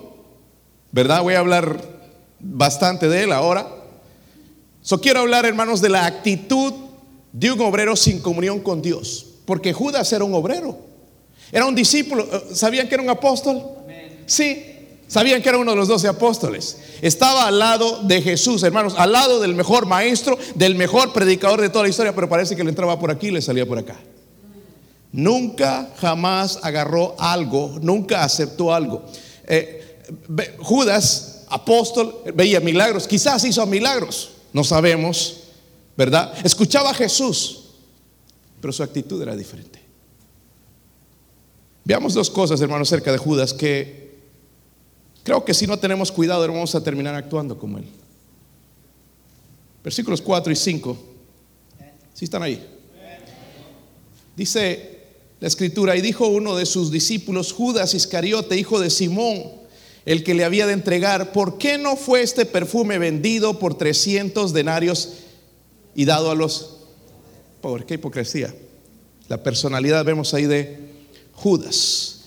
¿verdad? 0.91 1.23
Voy 1.23 1.35
a 1.35 1.41
hablar 1.41 1.81
bastante 2.41 3.09
de 3.09 3.25
él 3.25 3.33
ahora. 3.33 3.69
So 4.83 5.01
quiero 5.01 5.21
hablar, 5.21 5.45
hermanos, 5.45 5.81
de 5.81 5.89
la 5.89 6.07
actitud 6.07 6.73
de 7.33 7.53
un 7.53 7.61
obrero 7.61 7.97
sin 7.97 8.21
comunión 8.21 8.61
con 8.61 8.81
Dios. 8.81 9.27
Porque 9.45 9.73
Judas 9.73 10.13
era 10.13 10.25
un 10.25 10.35
obrero. 10.35 10.79
Era 11.53 11.67
un 11.67 11.75
discípulo. 11.75 12.27
Eh, 12.31 12.55
¿Sabían 12.55 12.89
que 12.89 12.95
era 12.95 13.03
un 13.03 13.11
apóstol? 13.11 13.63
Sí. 14.27 14.73
Sabían 15.09 15.41
que 15.41 15.49
era 15.49 15.59
uno 15.59 15.71
de 15.71 15.77
los 15.77 15.89
doce 15.89 16.09
apóstoles. 16.09 16.79
Estaba 17.01 17.47
al 17.47 17.59
lado 17.59 18.03
de 18.03 18.23
Jesús, 18.23 18.63
hermanos, 18.65 18.95
al 18.97 19.13
lado 19.13 19.41
del 19.41 19.55
mejor 19.55 19.87
maestro, 19.87 20.37
del 20.57 20.75
mejor 20.75 21.13
predicador 21.13 21.61
de 21.61 21.69
toda 21.69 21.85
la 21.85 21.91
historia, 21.91 22.15
pero 22.15 22.29
parece 22.29 22.57
que 22.57 22.65
le 22.65 22.71
entraba 22.71 22.99
por 22.99 23.11
aquí 23.11 23.29
y 23.29 23.31
le 23.31 23.43
salía 23.43 23.67
por 23.67 23.79
acá. 23.79 23.97
Nunca, 25.13 25.91
jamás 26.01 26.59
agarró 26.63 27.15
algo, 27.19 27.79
nunca 27.81 28.25
aceptó 28.25 28.75
algo. 28.75 29.05
Eh, 29.47 30.01
Judas, 30.59 31.45
apóstol, 31.49 32.23
veía 32.35 32.61
milagros, 32.61 33.07
quizás 33.07 33.45
hizo 33.45 33.65
milagros, 33.67 34.31
no 34.53 34.65
sabemos, 34.65 35.45
¿verdad? 35.97 36.33
Escuchaba 36.45 36.91
a 36.91 36.95
Jesús, 36.95 37.65
pero 38.61 38.73
su 38.73 38.83
actitud 38.83 39.23
era 39.23 39.37
diferente. 39.37 39.86
Veamos 41.87 42.15
dos 42.15 42.31
cosas, 42.31 42.61
hermanos, 42.61 42.89
cerca 42.89 43.13
de 43.13 43.19
Judas, 43.19 43.55
que 43.55 44.11
creo 45.23 45.45
que 45.45 45.55
si 45.55 45.69
no 45.69 45.79
tenemos 45.79 46.11
cuidado 46.11 46.41
vamos 46.49 46.75
a 46.75 46.83
terminar 46.83 47.15
actuando 47.15 47.57
como 47.57 47.79
él. 47.79 47.85
Versículos 49.85 50.21
4 50.21 50.53
y 50.53 50.57
5. 50.57 50.99
Si 52.13 52.25
están 52.25 52.43
ahí? 52.43 52.61
Dice 54.35 54.99
la 55.39 55.47
escritura, 55.47 55.95
y 55.95 56.01
dijo 56.01 56.27
uno 56.27 56.57
de 56.57 56.67
sus 56.67 56.91
discípulos, 56.91 57.53
Judas 57.53 57.95
Iscariote, 57.95 58.59
hijo 58.59 58.81
de 58.81 58.91
Simón, 58.91 59.45
el 60.07 60.25
que 60.25 60.35
le 60.35 60.45
había 60.45 60.67
de 60.67 60.73
entregar, 60.73 61.31
¿por 61.31 61.57
qué 61.57 61.79
no 61.79 61.95
fue 61.95 62.23
este 62.23 62.47
perfume 62.47 62.99
vendido 62.99 63.61
por 63.61 63.79
300 63.79 64.53
denarios 64.53 65.19
y 65.95 66.05
dado 66.05 66.33
a 66.33 66.35
los 66.35 66.79
pobres? 67.61 67.87
Qué 67.87 67.95
hipocresía. 67.95 68.53
La 69.29 69.45
personalidad 69.45 70.05
vemos 70.05 70.35
ahí 70.35 70.47
de 70.47 70.96
Judas. 71.37 72.21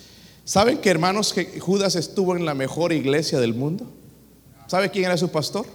¿Saben 0.45 0.79
que 0.79 0.89
hermanos 0.89 1.33
que 1.33 1.59
Judas 1.59 1.95
estuvo 1.95 2.35
en 2.35 2.45
la 2.45 2.53
mejor 2.53 2.93
iglesia 2.93 3.39
del 3.39 3.53
mundo? 3.53 3.85
¿Sabe 4.67 4.89
quién 4.89 5.05
era 5.05 5.17
su 5.17 5.29
pastor? 5.29 5.65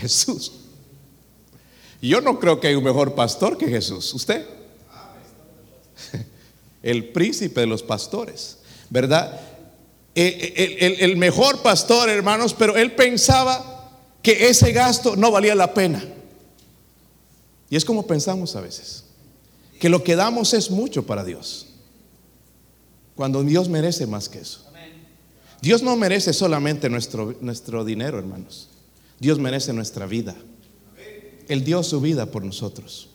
Jesús. 0.00 0.52
Yo 2.00 2.20
no 2.20 2.40
creo 2.40 2.60
que 2.60 2.68
hay 2.68 2.74
un 2.74 2.84
mejor 2.84 3.14
pastor 3.14 3.58
que 3.58 3.68
Jesús. 3.68 4.14
¿Usted? 4.14 4.46
El 6.82 7.08
príncipe 7.10 7.60
de 7.60 7.66
los 7.66 7.82
pastores, 7.82 8.58
¿verdad? 8.88 9.38
Eh, 10.14 10.96
el, 11.00 11.16
mejor 11.16 11.60
pastor, 11.62 12.08
hermanos, 12.08 12.54
pero 12.54 12.76
él 12.76 12.92
pensaba 12.92 13.90
que 14.22 14.48
ese 14.48 14.72
gasto 14.72 15.14
no 15.14 15.30
valía 15.30 15.54
la 15.54 15.74
pena. 15.74 16.02
Y 17.68 17.76
es 17.76 17.84
como 17.84 18.06
pensamos 18.06 18.56
a 18.56 18.60
veces, 18.60 19.04
que 19.78 19.88
lo 19.88 20.02
que 20.02 20.16
damos 20.16 20.54
es 20.54 20.70
mucho 20.70 21.06
para 21.06 21.22
Dios, 21.22 21.66
cuando 23.20 23.42
Dios 23.42 23.68
merece 23.68 24.06
más 24.06 24.30
que 24.30 24.38
eso. 24.38 24.64
Dios 25.60 25.82
no 25.82 25.94
merece 25.94 26.32
solamente 26.32 26.88
nuestro, 26.88 27.36
nuestro 27.42 27.84
dinero, 27.84 28.18
hermanos. 28.18 28.70
Dios 29.18 29.38
merece 29.38 29.74
nuestra 29.74 30.06
vida. 30.06 30.34
Él 31.46 31.62
dio 31.62 31.82
su 31.82 32.00
vida 32.00 32.24
por 32.24 32.42
nosotros. 32.42 33.10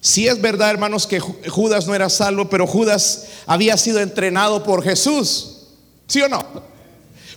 Si 0.00 0.26
es 0.26 0.40
verdad, 0.40 0.70
hermanos, 0.70 1.06
que 1.06 1.20
Judas 1.20 1.86
no 1.86 1.94
era 1.94 2.08
salvo, 2.08 2.48
pero 2.48 2.66
Judas 2.66 3.26
había 3.44 3.76
sido 3.76 4.00
entrenado 4.00 4.62
por 4.62 4.82
Jesús. 4.82 5.66
¿Sí 6.06 6.22
o 6.22 6.30
no? 6.30 6.42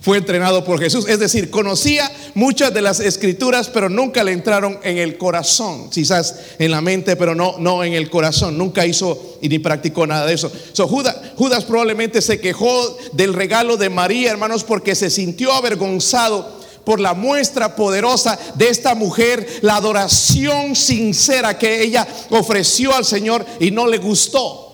Fue 0.06 0.20
entrenado 0.20 0.64
por 0.64 0.80
Jesús. 0.80 1.08
Es 1.10 1.18
decir, 1.18 1.50
conocía 1.50 2.12
muchas 2.36 2.72
de 2.72 2.84
las 2.84 3.00
escrituras, 3.00 3.70
pero 3.70 3.90
nunca 3.90 4.24
le 4.24 4.34
entraron 4.34 4.78
en 4.84 5.00
el 5.00 5.18
corazón. 5.18 5.90
Quizás 5.90 6.36
en 6.60 6.70
la 6.70 6.80
mente, 6.80 7.16
pero 7.16 7.34
no, 7.34 7.56
no 7.58 7.84
en 7.84 7.94
el 7.94 8.08
corazón. 8.12 8.56
Nunca 8.56 8.86
hizo 8.86 9.40
y 9.42 9.50
ni 9.50 9.58
practicó 9.58 10.06
nada 10.06 10.28
de 10.28 10.36
eso. 10.36 10.52
Judas, 10.88 11.16
Judas 11.36 11.64
probablemente 11.66 12.22
se 12.22 12.40
quejó 12.40 12.96
del 13.14 13.34
regalo 13.34 13.78
de 13.78 13.90
María, 13.90 14.30
hermanos, 14.30 14.64
porque 14.64 14.94
se 14.94 15.10
sintió 15.10 15.52
avergonzado 15.54 16.54
por 16.84 17.00
la 17.00 17.16
muestra 17.16 17.76
poderosa 17.76 18.38
de 18.54 18.70
esta 18.70 18.94
mujer, 18.94 19.48
la 19.64 19.78
adoración 19.78 20.76
sincera 20.76 21.58
que 21.58 21.82
ella 21.82 22.08
ofreció 22.30 22.96
al 22.96 23.06
Señor 23.06 23.44
y 23.60 23.72
no 23.72 23.88
le 23.88 23.98
gustó. 23.98 24.65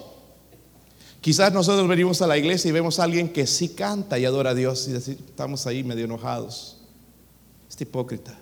Quizás 1.22 1.54
nosotros 1.54 1.88
venimos 1.88 2.20
a 2.24 2.28
la 2.28 2.36
iglesia 2.36 2.70
y 2.70 2.72
vemos 2.72 3.00
a 3.00 3.04
alguien 3.04 3.30
que 3.30 3.46
sí 3.46 3.70
canta 3.70 4.18
y 4.18 4.26
adora 4.26 4.50
a 4.50 4.56
Dios 4.56 4.88
y 4.88 4.96
estamos 4.96 5.68
ahí 5.68 5.84
medio 5.84 6.06
enojados. 6.06 6.78
Este 7.70 7.84
hipócrita, 7.84 8.36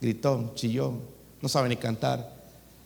gritón, 0.00 0.52
chillón, 0.56 0.98
no 1.40 1.48
sabe 1.48 1.68
ni 1.68 1.76
cantar. 1.76 2.34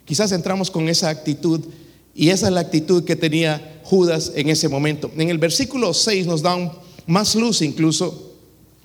Quizás 0.05 0.31
entramos 0.33 0.69
con 0.69 0.87
esa 0.87 1.09
actitud 1.09 1.65
y 2.13 2.29
esa 2.29 2.45
es 2.45 2.53
la 2.53 2.59
actitud 2.59 3.03
que 3.03 3.15
tenía 3.15 3.81
Judas 3.83 4.33
en 4.35 4.49
ese 4.49 4.69
momento. 4.69 5.09
En 5.17 5.29
el 5.31 5.39
versículo 5.39 5.95
6 5.95 6.27
nos 6.27 6.43
da 6.43 6.55
más 7.07 7.33
luz 7.33 7.63
incluso, 7.63 8.35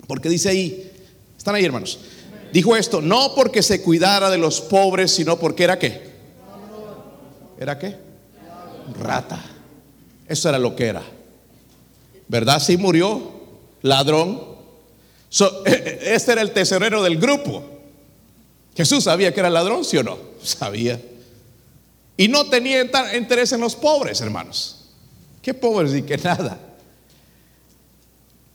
porque 0.07 0.29
dice 0.29 0.49
ahí, 0.49 0.91
están 1.37 1.53
ahí 1.53 1.63
hermanos, 1.63 1.99
dijo 2.51 2.75
esto, 2.75 3.01
no 3.01 3.35
porque 3.35 3.61
se 3.61 3.83
cuidara 3.83 4.31
de 4.31 4.39
los 4.39 4.61
pobres, 4.61 5.11
sino 5.11 5.37
porque 5.37 5.63
era 5.63 5.77
qué. 5.77 6.09
¿Era 7.59 7.77
qué? 7.77 7.95
Rata. 8.99 9.54
Eso 10.27 10.49
era 10.49 10.59
lo 10.59 10.75
que 10.75 10.87
era. 10.87 11.03
¿Verdad? 12.27 12.59
Sí 12.59 12.77
murió, 12.77 13.31
ladrón. 13.81 14.55
este 15.65 16.31
era 16.31 16.41
el 16.41 16.51
tesorero 16.51 17.03
del 17.03 17.17
grupo. 17.17 17.63
Jesús 18.75 19.03
sabía 19.03 19.33
que 19.33 19.39
era 19.39 19.49
ladrón, 19.49 19.85
¿sí 19.85 19.97
o 19.97 20.03
no? 20.03 20.17
Sabía. 20.43 21.01
Y 22.17 22.27
no 22.27 22.49
tenía 22.49 22.81
interés 23.15 23.51
en 23.51 23.61
los 23.61 23.75
pobres, 23.75 24.21
hermanos. 24.21 24.85
¿Qué 25.41 25.53
pobres 25.53 25.93
y 25.93 26.01
qué 26.01 26.17
nada? 26.17 26.59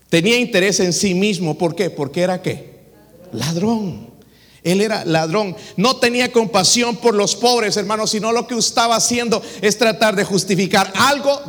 Tenía 0.08 0.38
interés 0.38 0.80
en 0.80 0.92
sí 0.92 1.14
mismo. 1.14 1.56
¿Por 1.56 1.74
qué? 1.74 1.88
Porque 1.90 2.22
era 2.22 2.42
qué? 2.42 2.80
Ladrón. 3.32 4.09
Él 4.62 4.80
era 4.80 5.04
ladrón. 5.04 5.56
No 5.76 5.96
tenía 5.96 6.32
compasión 6.32 6.96
por 6.96 7.14
los 7.14 7.36
pobres, 7.36 7.76
hermanos, 7.76 8.10
sino 8.10 8.32
lo 8.32 8.46
que 8.46 8.56
estaba 8.56 8.96
haciendo 8.96 9.42
es 9.62 9.78
tratar 9.78 10.16
de 10.16 10.24
justificar 10.24 10.92
algo 10.96 11.40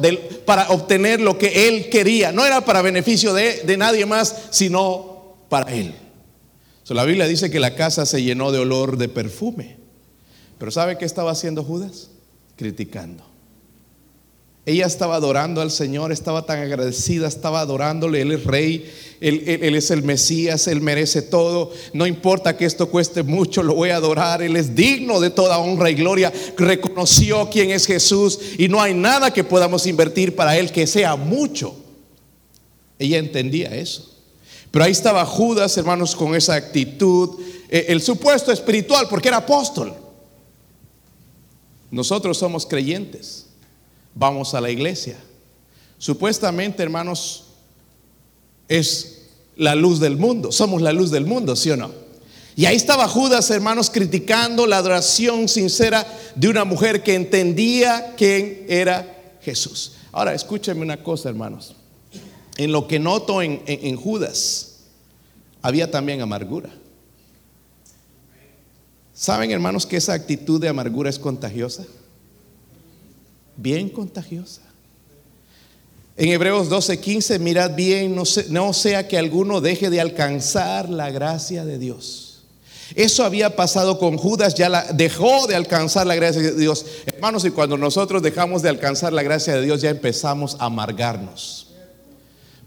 para 0.46 0.70
obtener 0.70 1.20
lo 1.20 1.38
que 1.38 1.68
él 1.68 1.90
quería. 1.90 2.32
No 2.32 2.46
era 2.46 2.64
para 2.64 2.82
beneficio 2.82 3.34
de, 3.34 3.64
de 3.64 3.78
nadie 3.78 4.06
más, 4.06 4.36
sino 4.50 5.36
para 5.50 5.74
él. 5.74 5.94
la 6.90 7.06
Biblia 7.06 7.28
dice 7.28 7.50
que 7.50 7.60
la 7.60 7.76
casa 7.76 8.06
se 8.06 8.22
llenó 8.22 8.52
de 8.52 8.60
olor 8.60 8.98
de 8.98 9.10
perfume. 9.10 9.78
Pero 10.58 10.72
¿sabe 10.72 10.98
qué 10.98 11.06
estaba 11.06 11.32
haciendo 11.32 11.64
Judas? 11.64 12.10
Criticando. 12.56 13.31
Ella 14.64 14.86
estaba 14.86 15.16
adorando 15.16 15.60
al 15.62 15.72
Señor, 15.72 16.12
estaba 16.12 16.46
tan 16.46 16.60
agradecida, 16.60 17.28
estaba 17.28 17.62
adorándole, 17.62 18.22
Él 18.22 18.32
es 18.32 18.44
rey, 18.44 18.92
él, 19.20 19.76
es 19.76 19.90
el 19.90 20.04
Mesías, 20.04 20.68
Él 20.68 20.82
merece 20.82 21.24
todo, 21.24 21.72
no 21.94 22.06
importa 22.06 22.56
que 22.58 22.66
esto 22.66 22.90
cueste 22.90 23.24
mucho, 23.24 23.64
lo 23.64 23.74
voy 23.74 23.90
a 23.90 23.96
adorar, 23.96 24.44
Él 24.44 24.56
es 24.56 24.76
digno 24.76 25.20
de 25.20 25.32
toda 25.32 25.58
honra 25.58 25.90
y 25.90 25.96
gloria, 25.96 26.32
reconoció 26.58 27.50
quién 27.52 27.72
es 27.72 27.88
Jesús 27.88 28.40
y 28.60 28.68
no 28.68 28.80
hay 28.80 28.94
nada 28.94 29.32
que 29.32 29.44
podamos 29.44 29.88
invertir 29.88 30.36
para 30.36 30.56
Él 30.58 30.72
que 30.72 30.86
sea 30.86 31.16
mucho. 31.16 31.76
Ella 33.00 33.18
entendía 33.18 33.76
eso. 33.76 34.16
Pero 34.70 34.86
ahí 34.86 34.92
estaba 34.92 35.26
Judas, 35.26 35.76
hermanos, 35.78 36.16
con 36.16 36.36
esa 36.36 36.54
actitud, 36.54 37.40
eh, 37.68 37.86
el 37.90 38.02
supuesto 38.02 38.52
espiritual, 38.52 39.08
porque 39.10 39.28
era 39.28 39.38
apóstol. 39.38 39.94
Nosotros 41.90 42.38
somos 42.38 42.66
creyentes 42.68 43.48
vamos 44.16 44.54
a 44.54 44.62
la 44.62 44.70
iglesia. 44.70 45.18
Supuestamente, 45.98 46.82
hermanos, 46.82 47.46
es 48.68 49.28
la 49.56 49.76
luz 49.76 50.00
del 50.00 50.18
mundo. 50.18 50.52
Somos 50.52 50.82
la 50.82 50.92
luz 50.92 51.12
del 51.12 51.26
mundo, 51.26 51.56
¿sí 51.56 51.70
o 51.70 51.78
no? 51.78 51.92
Y 52.56 52.66
ahí 52.66 52.76
estaba 52.76 53.08
Judas, 53.08 53.50
hermanos, 53.50 53.90
criticando 53.90 54.68
la 54.68 54.78
adoración 54.78 55.48
sincera 55.48 56.06
de 56.36 56.50
una 56.50 56.66
mujer 56.66 57.04
que 57.04 57.16
entendía 57.16 58.14
quién 58.18 58.66
era 58.68 59.38
Jesús. 59.42 59.94
Ahora, 60.12 60.34
escúchenme 60.34 60.82
una 60.82 61.02
cosa, 61.02 61.30
hermanos. 61.30 61.76
En 62.58 62.72
lo 62.72 62.88
que 62.88 63.00
noto 63.00 63.42
en, 63.42 63.62
en 63.66 63.96
Judas, 63.96 64.80
había 65.62 65.90
también 65.90 66.22
amargura. 66.22 66.70
¿Saben, 69.14 69.52
hermanos, 69.52 69.86
que 69.86 69.98
esa 69.98 70.14
actitud 70.14 70.60
de 70.60 70.68
amargura 70.68 71.10
es 71.10 71.20
contagiosa? 71.20 71.86
Bien 73.58 73.90
contagiosa. 73.90 74.62
En 76.18 76.30
Hebreos 76.30 76.70
12:15, 76.70 77.40
mirad 77.40 77.76
bien, 77.76 78.16
no, 78.50 78.74
sea 78.74 79.08
que 79.08 79.18
alguno 79.18 79.62
deje 79.62 79.90
de 79.90 80.02
alcanzar 80.02 80.90
la 80.90 81.10
gracia 81.10 81.66
de 81.66 81.80
Dios. 81.80 82.44
Eso 82.94 83.24
había 83.24 83.56
pasado 83.56 83.98
con 83.98 84.18
Judas, 84.18 84.54
ya 84.54 84.68
la, 84.68 84.84
dejó 84.92 85.48
de 85.48 85.56
alcanzar 85.56 86.06
la 86.06 86.16
gracia 86.16 86.42
de 86.42 86.56
Dios. 86.56 86.86
Hermanos, 87.06 87.46
y 87.46 87.52
cuando 87.52 87.78
nosotros 87.78 88.22
dejamos 88.22 88.62
de 88.62 88.70
alcanzar 88.70 89.14
la 89.14 89.24
gracia 89.24 89.56
de 89.56 89.62
Dios, 89.62 89.82
ya 89.82 89.90
empezamos 89.90 90.58
a 90.60 90.66
amargarnos. 90.66 91.68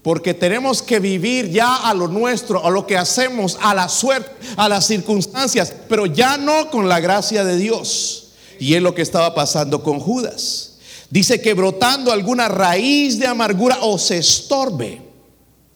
Porque 0.01 0.33
tenemos 0.33 0.81
que 0.81 0.99
vivir 0.99 1.49
ya 1.49 1.77
a 1.77 1.93
lo 1.93 2.07
nuestro, 2.07 2.65
a 2.65 2.69
lo 2.69 2.85
que 2.85 2.97
hacemos, 2.97 3.57
a 3.61 3.73
la 3.73 3.87
suerte, 3.87 4.31
a 4.57 4.67
las 4.67 4.85
circunstancias, 4.85 5.73
pero 5.87 6.07
ya 6.07 6.37
no 6.37 6.69
con 6.71 6.89
la 6.89 6.99
gracia 6.99 7.45
de 7.45 7.57
Dios. 7.57 8.31
Y 8.59 8.73
es 8.73 8.81
lo 8.81 8.93
que 8.93 9.01
estaba 9.01 9.33
pasando 9.33 9.81
con 9.83 9.99
Judas. 9.99 10.74
Dice 11.15 11.39
que 11.39 11.53
brotando 11.53 12.11
alguna 12.11 12.49
raíz 12.49 13.17
de 13.17 13.25
amargura 13.25 13.77
o 13.83 13.97
se 13.97 14.17
estorbe. 14.17 15.01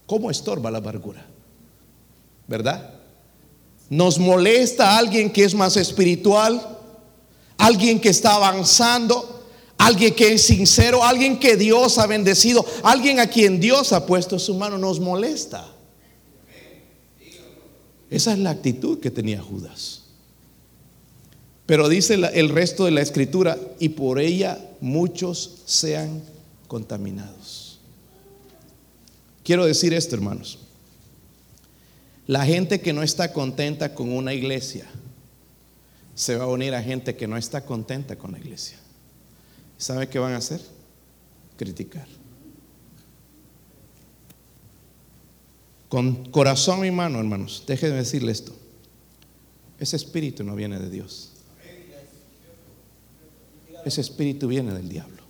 ¿Cómo 0.06 0.30
estorba 0.30 0.70
la 0.70 0.80
amargura? 0.80 1.26
¿Verdad? 2.46 2.96
Nos 3.90 4.20
molesta 4.20 4.98
alguien 4.98 5.32
que 5.32 5.46
es 5.46 5.56
más 5.56 5.78
espiritual, 5.78 6.78
alguien 7.58 8.02
que 8.02 8.10
está 8.10 8.34
avanzando, 8.34 9.46
alguien 9.78 10.14
que 10.14 10.34
es 10.34 10.42
sincero, 10.42 11.06
alguien 11.06 11.40
que 11.40 11.56
Dios 11.56 12.00
ha 12.00 12.06
bendecido, 12.06 12.66
alguien 12.84 13.22
a 13.22 13.28
quien 13.28 13.62
Dios 13.62 13.94
ha 13.94 14.06
puesto 14.06 14.40
su 14.40 14.56
mano, 14.56 14.78
nos 14.78 15.00
molesta. 15.00 15.66
Esa 18.10 18.34
es 18.34 18.40
la 18.40 18.50
actitud 18.50 19.00
que 19.00 19.10
tenía 19.10 19.42
Judas. 19.42 19.99
Pero 21.70 21.88
dice 21.88 22.16
el 22.16 22.50
resto 22.50 22.86
de 22.86 22.90
la 22.90 23.02
escritura, 23.02 23.56
y 23.78 23.90
por 23.90 24.20
ella 24.20 24.58
muchos 24.82 25.62
sean 25.68 26.24
contaminados. 26.68 27.80
Quiero 29.44 29.68
decir 29.68 29.94
esto, 29.94 30.16
hermanos. 30.16 30.58
La 32.26 32.44
gente 32.44 32.82
que 32.82 32.92
no 32.92 33.04
está 33.04 33.34
contenta 33.34 33.94
con 33.94 34.12
una 34.12 34.34
iglesia 34.34 34.88
se 36.16 36.38
va 36.38 36.46
a 36.46 36.48
unir 36.48 36.74
a 36.74 36.82
gente 36.82 37.16
que 37.16 37.28
no 37.28 37.38
está 37.38 37.64
contenta 37.64 38.16
con 38.16 38.32
la 38.32 38.40
iglesia. 38.40 38.80
¿Sabe 39.78 40.10
qué 40.10 40.18
van 40.18 40.34
a 40.34 40.38
hacer? 40.38 40.62
Criticar. 41.56 42.08
Con 45.88 46.32
corazón 46.32 46.84
y 46.84 46.90
mano, 46.90 47.20
hermanos, 47.20 47.64
déjenme 47.68 47.98
decirle 47.98 48.32
esto. 48.32 48.56
Ese 49.78 49.98
espíritu 49.98 50.44
no 50.44 50.56
viene 50.56 50.80
de 50.80 50.90
Dios 50.90 51.29
ese 53.86 54.02
espíritu 54.02 54.48
viene 54.48 54.74
del 54.74 54.90
diablo. 54.90 55.24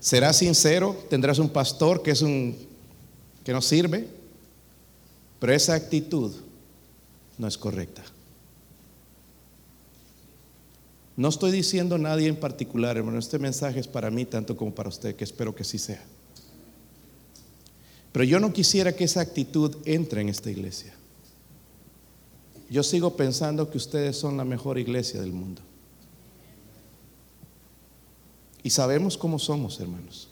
Serás 0.00 0.36
sincero, 0.36 1.04
tendrás 1.10 1.38
un 1.38 1.48
pastor 1.48 2.02
que 2.02 2.12
es 2.12 2.22
un 2.22 2.56
que 3.42 3.52
no 3.52 3.62
sirve, 3.62 4.08
pero 5.38 5.52
esa 5.52 5.74
actitud 5.74 6.34
no 7.38 7.46
es 7.46 7.56
correcta. 7.56 8.02
No 11.16 11.28
estoy 11.28 11.50
diciendo 11.50 11.94
a 11.94 11.98
nadie 11.98 12.28
en 12.28 12.36
particular, 12.36 12.96
hermano, 12.96 13.18
este 13.18 13.38
mensaje 13.38 13.80
es 13.80 13.88
para 13.88 14.10
mí 14.10 14.24
tanto 14.24 14.56
como 14.56 14.74
para 14.74 14.88
usted, 14.88 15.16
que 15.16 15.24
espero 15.24 15.54
que 15.54 15.64
sí 15.64 15.78
sea. 15.78 16.04
Pero 18.12 18.24
yo 18.24 18.40
no 18.40 18.52
quisiera 18.52 18.94
que 18.94 19.04
esa 19.04 19.20
actitud 19.20 19.76
entre 19.84 20.20
en 20.20 20.28
esta 20.28 20.50
iglesia. 20.50 20.92
Yo 22.68 22.82
sigo 22.82 23.16
pensando 23.16 23.70
que 23.70 23.78
ustedes 23.78 24.16
son 24.16 24.36
la 24.36 24.44
mejor 24.44 24.78
iglesia 24.78 25.20
del 25.20 25.32
mundo. 25.32 25.62
Y 28.66 28.70
sabemos 28.70 29.16
cómo 29.16 29.38
somos, 29.38 29.78
hermanos. 29.78 30.26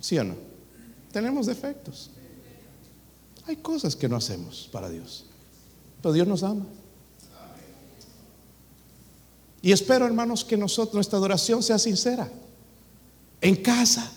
¿Sí 0.00 0.16
o 0.16 0.22
no? 0.22 0.36
Tenemos 1.10 1.46
defectos. 1.46 2.08
Hay 3.48 3.56
cosas 3.56 3.96
que 3.96 4.08
no 4.08 4.14
hacemos 4.14 4.68
para 4.70 4.88
Dios. 4.88 5.24
Pero 6.00 6.12
Dios 6.12 6.28
nos 6.28 6.44
ama. 6.44 6.64
Y 9.60 9.72
espero, 9.72 10.06
hermanos, 10.06 10.44
que 10.44 10.56
nosotros, 10.56 10.94
nuestra 10.94 11.18
adoración 11.18 11.64
sea 11.64 11.80
sincera. 11.80 12.30
En 13.40 13.56
casa. 13.56 14.08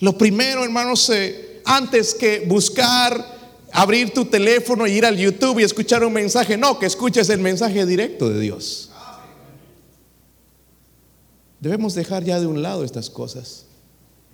Lo 0.00 0.18
primero, 0.18 0.62
hermanos, 0.62 1.08
eh, 1.08 1.62
antes 1.64 2.12
que 2.12 2.40
buscar 2.40 3.38
abrir 3.72 4.12
tu 4.12 4.26
teléfono 4.26 4.86
y 4.86 4.92
ir 4.92 5.06
al 5.06 5.16
YouTube 5.16 5.60
y 5.60 5.62
escuchar 5.62 6.04
un 6.04 6.12
mensaje, 6.12 6.58
no, 6.58 6.78
que 6.78 6.84
escuches 6.84 7.30
el 7.30 7.40
mensaje 7.40 7.86
directo 7.86 8.28
de 8.28 8.40
Dios. 8.40 8.89
Debemos 11.60 11.94
dejar 11.94 12.24
ya 12.24 12.40
de 12.40 12.46
un 12.46 12.62
lado 12.62 12.84
estas 12.84 13.10
cosas 13.10 13.66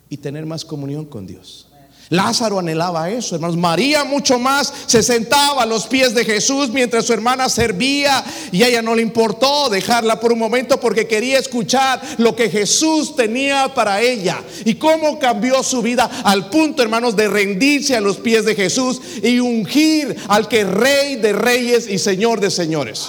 y 0.09 0.19
tener 0.19 0.47
más 0.47 0.65
comunión 0.65 1.05
con 1.05 1.27
Dios. 1.27 1.67
Lázaro 2.09 2.61
anhelaba 2.61 3.11
eso, 3.11 3.35
hermanos. 3.35 3.57
María 3.57 4.05
mucho 4.05 4.39
más 4.39 4.73
se 4.87 5.03
sentaba 5.03 5.65
a 5.65 5.67
los 5.67 5.89
pies 5.89 6.15
de 6.15 6.25
Jesús 6.25 6.71
mientras 6.71 7.05
su 7.05 7.13
hermana 7.13 7.49
servía 7.49 8.25
y 8.53 8.63
a 8.63 8.69
ella 8.69 8.81
no 8.81 8.95
le 8.95 9.03
importó 9.03 9.69
dejarla 9.69 10.21
por 10.21 10.33
un 10.33 10.39
momento 10.39 10.79
porque 10.79 11.09
quería 11.09 11.41
escuchar 11.41 12.01
lo 12.19 12.37
que 12.37 12.49
Jesús 12.49 13.17
tenía 13.17 13.75
para 13.75 14.01
ella 14.01 14.41
y 14.65 14.75
cómo 14.75 15.19
cambió 15.19 15.65
su 15.65 15.83
vida 15.83 16.09
al 16.23 16.49
punto, 16.49 16.81
hermanos, 16.81 17.17
de 17.17 17.27
rendirse 17.27 17.97
a 17.97 18.01
los 18.01 18.19
pies 18.19 18.45
de 18.45 18.55
Jesús 18.55 19.01
y 19.21 19.41
ungir 19.41 20.17
al 20.29 20.47
que 20.47 20.63
rey 20.63 21.17
de 21.17 21.33
reyes 21.33 21.89
y 21.89 21.99
señor 21.99 22.39
de 22.39 22.53
señores, 22.53 23.09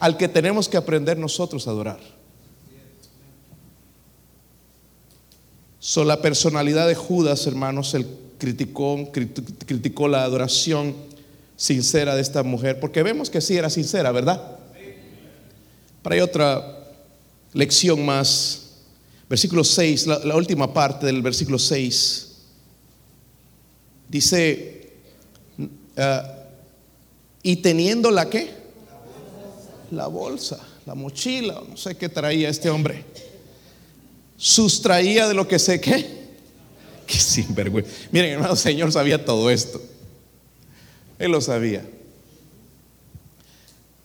al 0.00 0.16
que 0.16 0.28
tenemos 0.28 0.70
que 0.70 0.78
aprender 0.78 1.18
nosotros 1.18 1.68
a 1.68 1.72
adorar. 1.72 2.17
So, 5.88 6.04
la 6.04 6.20
personalidad 6.20 6.86
de 6.86 6.94
Judas, 6.94 7.46
hermanos, 7.46 7.94
él 7.94 8.06
criticó, 8.36 9.10
criticó 9.64 10.06
la 10.06 10.22
adoración 10.22 10.94
sincera 11.56 12.14
de 12.14 12.20
esta 12.20 12.42
mujer, 12.42 12.78
porque 12.78 13.02
vemos 13.02 13.30
que 13.30 13.40
sí 13.40 13.56
era 13.56 13.70
sincera, 13.70 14.12
¿verdad? 14.12 14.58
Pero 16.02 16.14
hay 16.14 16.20
otra 16.20 16.92
lección 17.54 18.04
más. 18.04 18.66
Versículo 19.30 19.64
6, 19.64 20.06
la, 20.08 20.36
última 20.36 20.74
parte 20.74 21.06
del 21.06 21.22
versículo 21.22 21.58
6. 21.58 22.32
Dice, 24.10 24.92
ah, 25.96 26.34
y 27.42 27.56
teniendo 27.56 28.10
la 28.10 28.28
qué? 28.28 28.50
La 29.92 30.06
bolsa, 30.06 30.58
la 30.84 30.94
mochila, 30.94 31.62
no 31.66 31.78
sé 31.78 31.96
qué 31.96 32.10
traía 32.10 32.50
este 32.50 32.68
hombre 32.68 33.06
sustraía 34.38 35.28
de 35.28 35.34
lo 35.34 35.46
que 35.46 35.58
sé 35.58 35.80
que 35.80 36.18
Qué 37.06 37.18
sinvergüenza. 37.18 37.90
Miren, 38.12 38.32
hermano, 38.32 38.52
el 38.52 38.58
Señor 38.58 38.92
sabía 38.92 39.24
todo 39.24 39.48
esto. 39.50 39.80
Él 41.18 41.32
lo 41.32 41.40
sabía. 41.40 41.82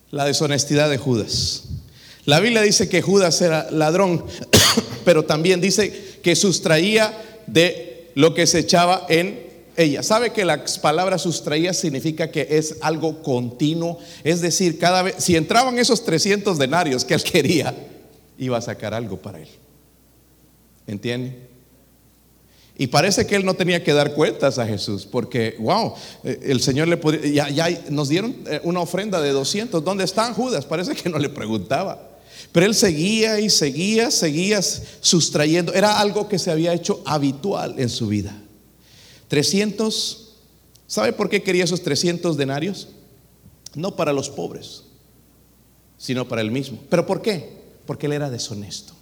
La 0.10 0.24
deshonestidad 0.24 0.90
de 0.90 0.98
Judas. 0.98 1.66
La 2.24 2.40
Biblia 2.40 2.62
dice 2.62 2.88
que 2.88 3.02
Judas 3.02 3.42
era 3.42 3.70
ladrón, 3.72 4.26
pero 5.06 5.26
también 5.26 5.60
dice 5.60 6.20
que 6.24 6.38
sustraía 6.38 7.14
de 7.46 8.10
lo 8.16 8.34
que 8.34 8.48
se 8.48 8.60
echaba 8.60 9.06
en 9.10 9.42
ella. 9.76 10.02
¿Sabe 10.02 10.32
que 10.32 10.46
la 10.46 10.64
palabra 10.82 11.18
sustraía 11.18 11.74
significa 11.74 12.32
que 12.32 12.48
es 12.52 12.78
algo 12.80 13.22
continuo? 13.22 14.00
Es 14.24 14.40
decir, 14.40 14.80
cada 14.80 15.02
vez, 15.02 15.16
si 15.18 15.36
entraban 15.36 15.78
esos 15.78 16.06
300 16.06 16.58
denarios 16.58 17.04
que 17.04 17.16
él 17.16 17.24
quería, 17.24 17.76
iba 18.38 18.58
a 18.58 18.62
sacar 18.62 18.94
algo 18.94 19.18
para 19.18 19.42
él. 19.42 19.50
¿Entiende? 20.88 21.50
Y 22.76 22.88
parece 22.88 23.28
que 23.28 23.36
él 23.36 23.46
no 23.46 23.54
tenía 23.54 23.84
que 23.84 23.94
dar 23.94 24.14
cuentas 24.14 24.58
a 24.58 24.66
Jesús, 24.66 25.06
porque, 25.06 25.56
wow, 25.60 25.94
eh, 26.24 26.40
el 26.44 26.60
Señor 26.60 26.88
le 26.88 26.98
podía, 26.98 27.50
ya, 27.50 27.70
ya 27.70 27.84
nos 27.92 28.10
dieron 28.10 28.36
eh, 28.48 28.62
una 28.64 28.80
ofrenda 28.80 29.22
de 29.22 29.32
200, 29.32 29.84
¿dónde 29.84 30.04
están 30.04 30.34
Judas? 30.34 30.66
Parece 30.66 30.96
que 30.96 31.10
no 31.10 31.20
le 31.20 31.30
preguntaba. 31.30 32.10
Pero 32.52 32.66
él 32.66 32.76
seguía 32.76 33.40
y 33.40 33.50
seguía, 33.50 34.12
seguía 34.12 34.62
sustrayendo. 34.62 35.74
Era 35.74 36.00
algo 36.00 36.28
que 36.28 36.40
se 36.40 36.52
había 36.52 36.74
hecho 36.74 37.02
habitual 37.06 37.76
en 37.78 37.90
su 37.90 38.08
vida. 38.08 38.36
300, 39.28 40.34
¿sabe 40.88 41.14
por 41.14 41.30
qué 41.30 41.42
quería 41.42 41.64
esos 41.64 41.82
300 41.82 42.38
denarios? 42.38 42.90
No 43.76 43.96
para 43.96 44.14
los 44.14 44.30
pobres, 44.30 44.84
sino 45.98 46.28
para 46.28 46.42
él 46.42 46.52
mismo. 46.52 46.80
¿Pero 46.90 47.06
por 47.06 47.22
qué? 47.22 47.62
Porque 47.86 48.08
él 48.08 48.14
era 48.14 48.30
deshonesto. 48.30 48.94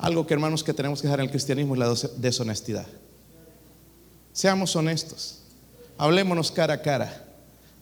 Algo 0.00 0.26
que 0.26 0.34
hermanos 0.34 0.64
que 0.64 0.72
tenemos 0.72 1.00
que 1.00 1.08
dejar 1.08 1.20
en 1.20 1.26
el 1.26 1.30
cristianismo 1.30 1.74
es 1.74 1.78
la 1.78 2.10
deshonestidad. 2.16 2.86
Seamos 4.32 4.74
honestos. 4.74 5.40
Hablémonos 5.98 6.50
cara 6.50 6.74
a 6.74 6.82
cara. 6.82 7.26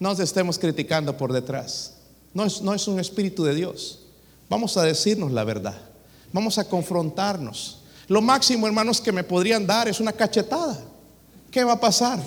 No 0.00 0.08
nos 0.10 0.18
estemos 0.18 0.58
criticando 0.58 1.16
por 1.16 1.32
detrás. 1.32 1.94
No 2.34 2.44
es, 2.44 2.60
no 2.60 2.74
es 2.74 2.88
un 2.88 2.98
espíritu 2.98 3.44
de 3.44 3.54
Dios. 3.54 4.00
Vamos 4.48 4.76
a 4.76 4.82
decirnos 4.82 5.30
la 5.30 5.44
verdad. 5.44 5.76
Vamos 6.32 6.58
a 6.58 6.68
confrontarnos. 6.68 7.82
Lo 8.08 8.20
máximo, 8.20 8.66
hermanos, 8.66 9.00
que 9.00 9.12
me 9.12 9.22
podrían 9.22 9.66
dar 9.66 9.86
es 9.86 10.00
una 10.00 10.12
cachetada. 10.12 10.76
¿Qué 11.50 11.62
va 11.62 11.74
a 11.74 11.80
pasar? 11.80 12.18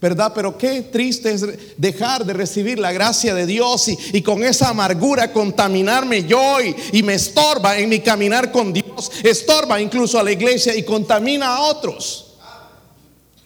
¿Verdad? 0.00 0.32
Pero 0.34 0.56
qué 0.56 0.82
triste 0.82 1.32
es 1.32 1.46
dejar 1.76 2.24
de 2.24 2.32
recibir 2.32 2.78
la 2.78 2.90
gracia 2.90 3.34
de 3.34 3.46
Dios 3.46 3.88
y, 3.88 4.22
con 4.22 4.42
esa 4.42 4.70
amargura 4.70 5.32
contaminarme 5.32 6.24
yo 6.24 6.58
y, 6.92 7.02
me 7.02 7.14
estorba 7.14 7.78
en 7.78 7.88
mi 7.88 8.00
caminar 8.00 8.50
con 8.50 8.72
Dios, 8.72 9.10
estorba 9.22 9.80
incluso 9.80 10.18
a 10.18 10.22
la 10.22 10.32
iglesia 10.32 10.74
y 10.74 10.84
contamina 10.84 11.54
a 11.54 11.60
otros. 11.62 12.34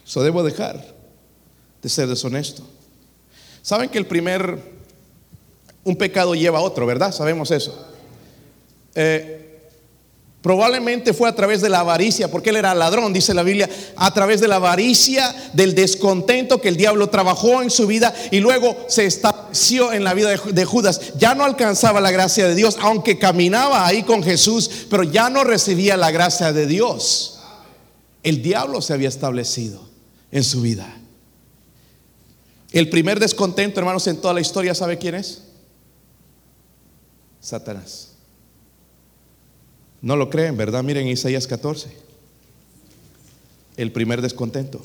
Eso 0.06 0.22
debo 0.22 0.42
dejar 0.42 0.94
de 1.82 1.88
ser 1.88 2.06
deshonesto. 2.06 2.62
Saben 3.62 3.88
que 3.88 3.98
el 3.98 4.06
primer, 4.06 4.58
un 5.82 5.96
pecado 5.96 6.34
lleva 6.34 6.58
a 6.58 6.62
otro, 6.62 6.86
¿verdad? 6.86 7.12
Sabemos 7.12 7.50
eso. 7.50 7.88
Eh, 8.94 9.43
Probablemente 10.44 11.14
fue 11.14 11.26
a 11.26 11.34
través 11.34 11.62
de 11.62 11.70
la 11.70 11.80
avaricia, 11.80 12.30
porque 12.30 12.50
él 12.50 12.56
era 12.56 12.74
ladrón, 12.74 13.14
dice 13.14 13.32
la 13.32 13.42
Biblia, 13.42 13.66
a 13.96 14.12
través 14.12 14.42
de 14.42 14.46
la 14.46 14.56
avaricia, 14.56 15.34
del 15.54 15.74
descontento 15.74 16.60
que 16.60 16.68
el 16.68 16.76
diablo 16.76 17.08
trabajó 17.08 17.62
en 17.62 17.70
su 17.70 17.86
vida 17.86 18.14
y 18.30 18.40
luego 18.40 18.76
se 18.86 19.06
estableció 19.06 19.90
en 19.90 20.04
la 20.04 20.12
vida 20.12 20.28
de, 20.28 20.64
Judas. 20.66 21.14
Ya 21.16 21.34
no 21.34 21.44
alcanzaba 21.44 21.98
la 22.02 22.10
gracia 22.10 22.46
de 22.46 22.54
Dios, 22.54 22.76
aunque 22.82 23.18
caminaba 23.18 23.86
ahí 23.86 24.02
con 24.02 24.22
Jesús, 24.22 24.70
pero 24.90 25.02
ya 25.02 25.30
no 25.30 25.44
recibía 25.44 25.96
la 25.96 26.10
gracia 26.10 26.52
de 26.52 26.66
Dios. 26.66 27.40
El 28.22 28.42
diablo 28.42 28.82
se 28.82 28.92
había 28.92 29.08
establecido 29.08 29.80
en 30.30 30.44
su 30.44 30.60
vida. 30.60 30.94
El 32.70 32.90
primer 32.90 33.18
descontento, 33.18 33.80
hermanos, 33.80 34.06
en 34.08 34.18
toda 34.18 34.34
la 34.34 34.42
historia, 34.42 34.74
¿sabe 34.74 34.98
quién 34.98 35.14
es? 35.14 35.40
Satanás. 37.40 38.13
No 40.04 40.16
lo 40.16 40.28
creen, 40.28 40.54
¿verdad? 40.58 40.84
Miren 40.84 41.08
Isaías 41.08 41.46
14. 41.46 41.88
El 43.78 43.90
primer 43.90 44.20
descontento. 44.20 44.82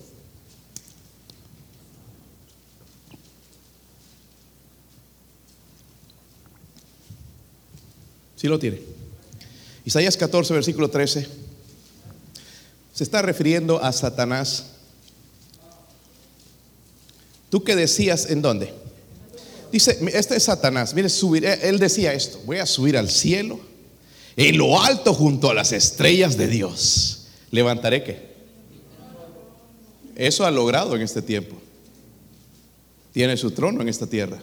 Si 8.37 8.43
¿Sí 8.43 8.47
lo 8.47 8.57
tiene. 8.59 8.79
Isaías 9.83 10.15
14, 10.15 10.53
versículo 10.53 10.89
13. 10.89 11.27
Se 12.93 13.03
está 13.03 13.21
refiriendo 13.21 13.83
a 13.83 13.91
Satanás. 13.91 14.67
¿Tú 17.49 17.65
qué 17.65 17.75
decías 17.75 18.29
en 18.29 18.41
dónde? 18.41 18.73
Dice, 19.69 19.99
este 20.13 20.37
es 20.37 20.43
Satanás. 20.43 20.93
Mire, 20.93 21.09
subir, 21.09 21.43
él 21.43 21.77
decía 21.77 22.13
esto, 22.13 22.39
voy 22.45 22.59
a 22.59 22.65
subir 22.65 22.97
al 22.97 23.09
cielo 23.09 23.67
en 24.39 24.57
lo 24.57 24.81
alto 24.81 25.13
junto 25.13 25.49
a 25.49 25.53
las 25.53 25.73
estrellas 25.73 26.37
de 26.37 26.47
Dios. 26.47 27.25
¿Levantaré 27.51 28.03
qué? 28.05 28.29
Eso 30.15 30.45
ha 30.45 30.51
logrado 30.51 30.95
en 30.95 31.01
este 31.01 31.21
tiempo. 31.21 31.57
Tiene 33.11 33.35
su 33.35 33.51
trono 33.51 33.81
en 33.81 33.89
esta 33.89 34.07
tierra. 34.07 34.37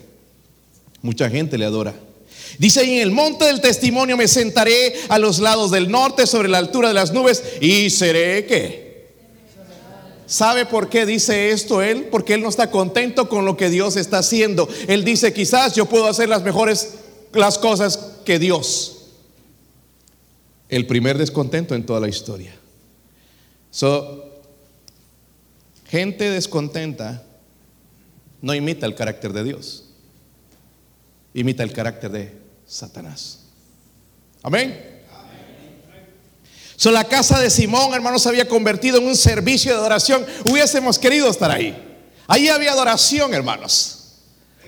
Mucha 1.00 1.30
gente 1.30 1.56
le 1.56 1.64
adora. 1.64 1.94
Dice, 2.59 2.82
en 2.82 3.00
el 3.00 3.11
monte 3.11 3.46
del 3.46 3.62
testimonio 3.62 4.18
me 4.18 4.28
sentaré 4.28 4.92
a 5.09 5.18
los 5.18 5.38
lados 5.38 5.70
del 5.70 5.90
norte 5.90 6.26
sobre 6.26 6.50
la 6.50 6.59
altura 6.59 6.88
de 6.88 6.94
las 6.94 7.14
nubes 7.14 7.42
y 7.62 7.88
seré 7.88 8.44
qué. 8.44 9.06
¿Sabe 10.26 10.66
por 10.66 10.90
qué 10.90 11.06
dice 11.06 11.52
esto 11.52 11.80
él? 11.80 12.09
Porque 12.11 12.35
él 12.35 12.42
no 12.42 12.50
está 12.50 12.70
contento 12.70 13.30
con 13.30 13.46
lo 13.46 13.56
que 13.56 13.70
Dios 13.70 13.96
está 13.96 14.18
haciendo. 14.18 14.68
Él 14.88 15.04
dice, 15.04 15.32
quizás 15.32 15.74
yo 15.74 15.87
puedo 15.87 16.06
hacer 16.06 16.28
las 16.28 16.42
mejores 16.42 16.96
las 17.32 17.56
cosas 17.56 17.98
que 18.26 18.38
Dios 18.38 18.95
el 20.68 20.87
primer 20.87 21.18
descontento 21.18 21.74
en 21.74 21.87
toda 21.87 22.00
la 22.00 22.09
historia. 22.09 22.55
So, 23.70 24.24
gente 25.88 26.31
descontenta 26.31 27.22
no 28.42 28.55
imita 28.55 28.87
el 28.87 28.94
carácter 28.94 29.33
de 29.33 29.44
Dios, 29.44 29.85
imita 31.35 31.62
el 31.62 31.72
carácter 31.72 32.11
de 32.11 32.38
Satanás. 32.66 33.40
Amén. 34.42 34.96
So, 36.76 36.90
la 36.90 37.05
casa 37.05 37.40
de 37.40 37.48
Simón, 37.48 37.94
hermanos, 37.94 38.22
se 38.22 38.29
había 38.29 38.46
convertido 38.46 38.98
en 38.98 39.07
un 39.07 39.16
servicio 39.16 39.72
de 39.72 39.79
adoración. 39.79 40.24
Hubiésemos 40.50 40.98
querido 40.98 41.31
estar 41.31 41.50
ahí. 41.50 41.74
Ahí 42.26 42.48
había 42.48 42.72
adoración, 42.72 43.33
hermanos. 43.33 43.95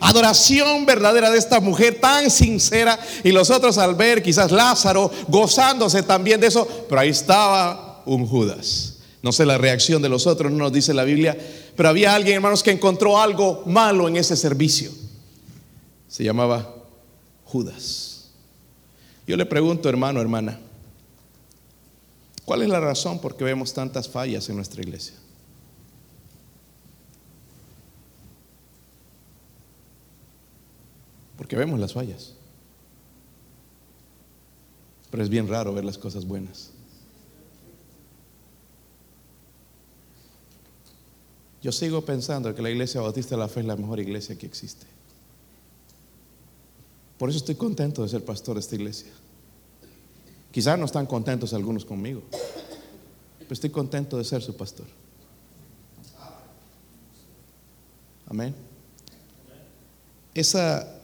Adoración 0.01 0.87
verdadera 0.87 1.31
de 1.31 1.39
esta 1.39 1.61
mujer 1.61 2.01
tan 2.01 2.31
sincera 2.31 2.99
y 3.25 3.33
los 3.33 3.51
otros 3.51 3.79
al 3.79 3.95
ver 3.95 4.23
quizás 4.23 4.53
Lázaro 4.53 5.11
gozándose 5.29 6.03
también 6.03 6.41
de 6.41 6.47
eso, 6.47 6.67
pero 6.89 7.01
ahí 7.01 7.09
estaba 7.09 8.03
un 8.07 8.27
Judas. 8.27 8.99
No 9.23 9.33
sé 9.33 9.45
la 9.45 9.59
reacción 9.59 10.01
de 10.01 10.09
los 10.09 10.27
otros, 10.27 10.53
no 10.53 10.59
nos 10.59 10.73
dice 10.73 10.95
la 10.95 11.05
Biblia, 11.05 11.37
pero 11.77 11.89
había 11.89 12.15
alguien, 12.15 12.37
hermanos, 12.37 12.63
que 12.63 12.71
encontró 12.71 13.21
algo 13.21 13.63
malo 13.67 14.09
en 14.09 14.17
ese 14.17 14.37
servicio. 14.37 14.91
Se 16.07 16.23
llamaba 16.25 16.75
Judas. 17.45 18.31
Yo 19.27 19.37
le 19.37 19.45
pregunto, 19.45 19.89
hermano, 19.89 20.21
hermana, 20.21 20.59
¿cuál 22.45 22.63
es 22.63 22.69
la 22.69 22.81
razón 22.81 23.21
por 23.21 23.37
qué 23.37 23.45
vemos 23.45 23.75
tantas 23.75 24.09
fallas 24.09 24.49
en 24.49 24.57
nuestra 24.57 24.81
iglesia? 24.81 25.15
Porque 31.39 31.57
vemos 31.57 31.79
las 31.79 31.95
fallas. 31.95 32.35
Pero 35.11 35.23
es 35.23 35.31
bien 35.31 35.49
raro 35.49 35.73
ver 35.73 35.85
las 35.85 35.97
cosas 35.97 36.27
buenas. 36.27 36.73
Yo 41.63 41.73
sigo 41.73 42.05
pensando 42.05 42.55
que 42.55 42.61
la 42.61 42.71
iglesia 42.71 43.01
bautista 43.01 43.37
de 43.37 43.41
la 43.41 43.49
fe 43.49 43.61
es 43.61 43.67
la 43.67 43.77
mejor 43.77 44.01
iglesia 44.01 44.37
que 44.37 44.47
existe. 44.47 44.87
Por 47.19 47.31
eso 47.31 47.39
estoy 47.39 47.55
contento 47.55 48.03
de 48.03 48.09
ser 48.09 48.25
pastor 48.25 48.55
de 48.55 48.61
esta 48.61 48.75
iglesia. 48.75 49.11
Quizás 50.51 50.79
no 50.79 50.85
están 50.85 51.07
contentos 51.07 51.53
algunos 51.53 51.85
conmigo, 51.85 52.23
pero 53.39 53.53
estoy 53.53 53.71
contento 53.71 54.19
de 54.19 54.25
ser 54.25 54.43
su 54.43 54.57
pastor. 54.57 54.87
Amén. 58.27 58.55
Esa 60.35 60.98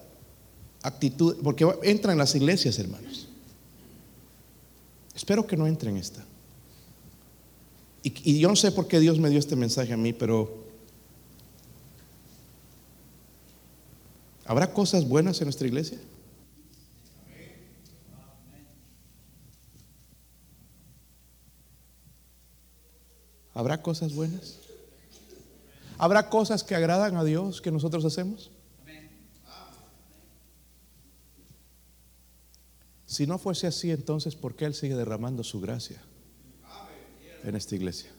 actitud, 0.85 1.37
porque 1.43 1.67
entran 1.83 2.13
en 2.13 2.19
las 2.19 2.35
iglesias, 2.35 2.79
hermanos. 2.79 3.27
Espero 5.17 5.47
que 5.47 5.57
no 5.57 5.67
entren 5.67 5.97
esta. 5.97 6.23
Y, 8.03 8.13
y, 8.33 8.39
yo 8.39 8.49
no 8.49 8.57
sé 8.57 8.71
por 8.71 8.87
qué 8.87 9.01
Dios 9.01 9.19
me 9.19 9.31
dio 9.31 9.39
este 9.39 9.57
mensaje 9.57 9.95
a 9.95 9.97
mí, 9.97 10.13
pero 10.13 10.67
¿habrá 14.45 14.75
cosas 14.75 15.09
buenas 15.09 15.41
en 15.41 15.47
nuestra 15.47 15.67
iglesia? 15.67 15.99
¿Habrá 23.55 23.81
cosas 23.81 24.13
buenas? 24.13 24.59
¿Habrá 25.97 26.29
cosas 26.29 26.63
que 26.63 26.75
agradan 26.75 27.17
a 27.17 27.25
Dios 27.25 27.63
que 27.63 27.71
nosotros 27.71 28.05
hacemos? 28.05 28.51
Si 33.15 33.29
no 33.29 33.39
fuese 33.39 33.69
así, 33.69 33.93
entonces, 33.93 34.35
¿por 34.35 34.57
qué 34.57 34.65
Él 34.65 34.75
sigue 34.75 34.97
derramando 34.97 35.45
su 35.45 35.61
gracia 35.61 36.03
en 37.45 37.55
esta 37.55 37.77
iglesia? 37.77 38.11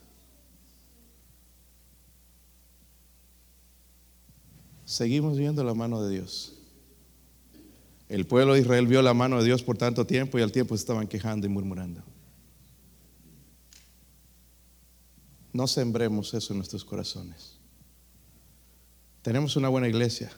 Seguimos 4.86 5.38
viendo 5.38 5.66
la 5.66 5.74
mano 5.74 6.02
de 6.02 6.14
Dios. 6.14 6.54
El 8.08 8.26
pueblo 8.26 8.54
de 8.54 8.62
Israel 8.62 8.88
vio 8.88 9.02
la 9.02 9.14
mano 9.14 9.40
de 9.40 9.44
Dios 9.44 9.64
por 9.64 9.78
tanto 9.78 10.08
tiempo 10.08 10.40
y 10.40 10.42
al 10.42 10.54
tiempo 10.54 10.78
se 10.78 10.84
estaban 10.84 11.10
quejando 11.10 11.46
y 11.46 11.50
murmurando. 11.50 12.02
No 15.52 15.68
sembremos 15.68 16.34
eso 16.34 16.54
en 16.54 16.60
nuestros 16.60 16.86
corazones. 16.86 17.58
Tenemos 19.22 19.58
una 19.58 19.68
buena 19.68 19.90
iglesia. 19.90 20.32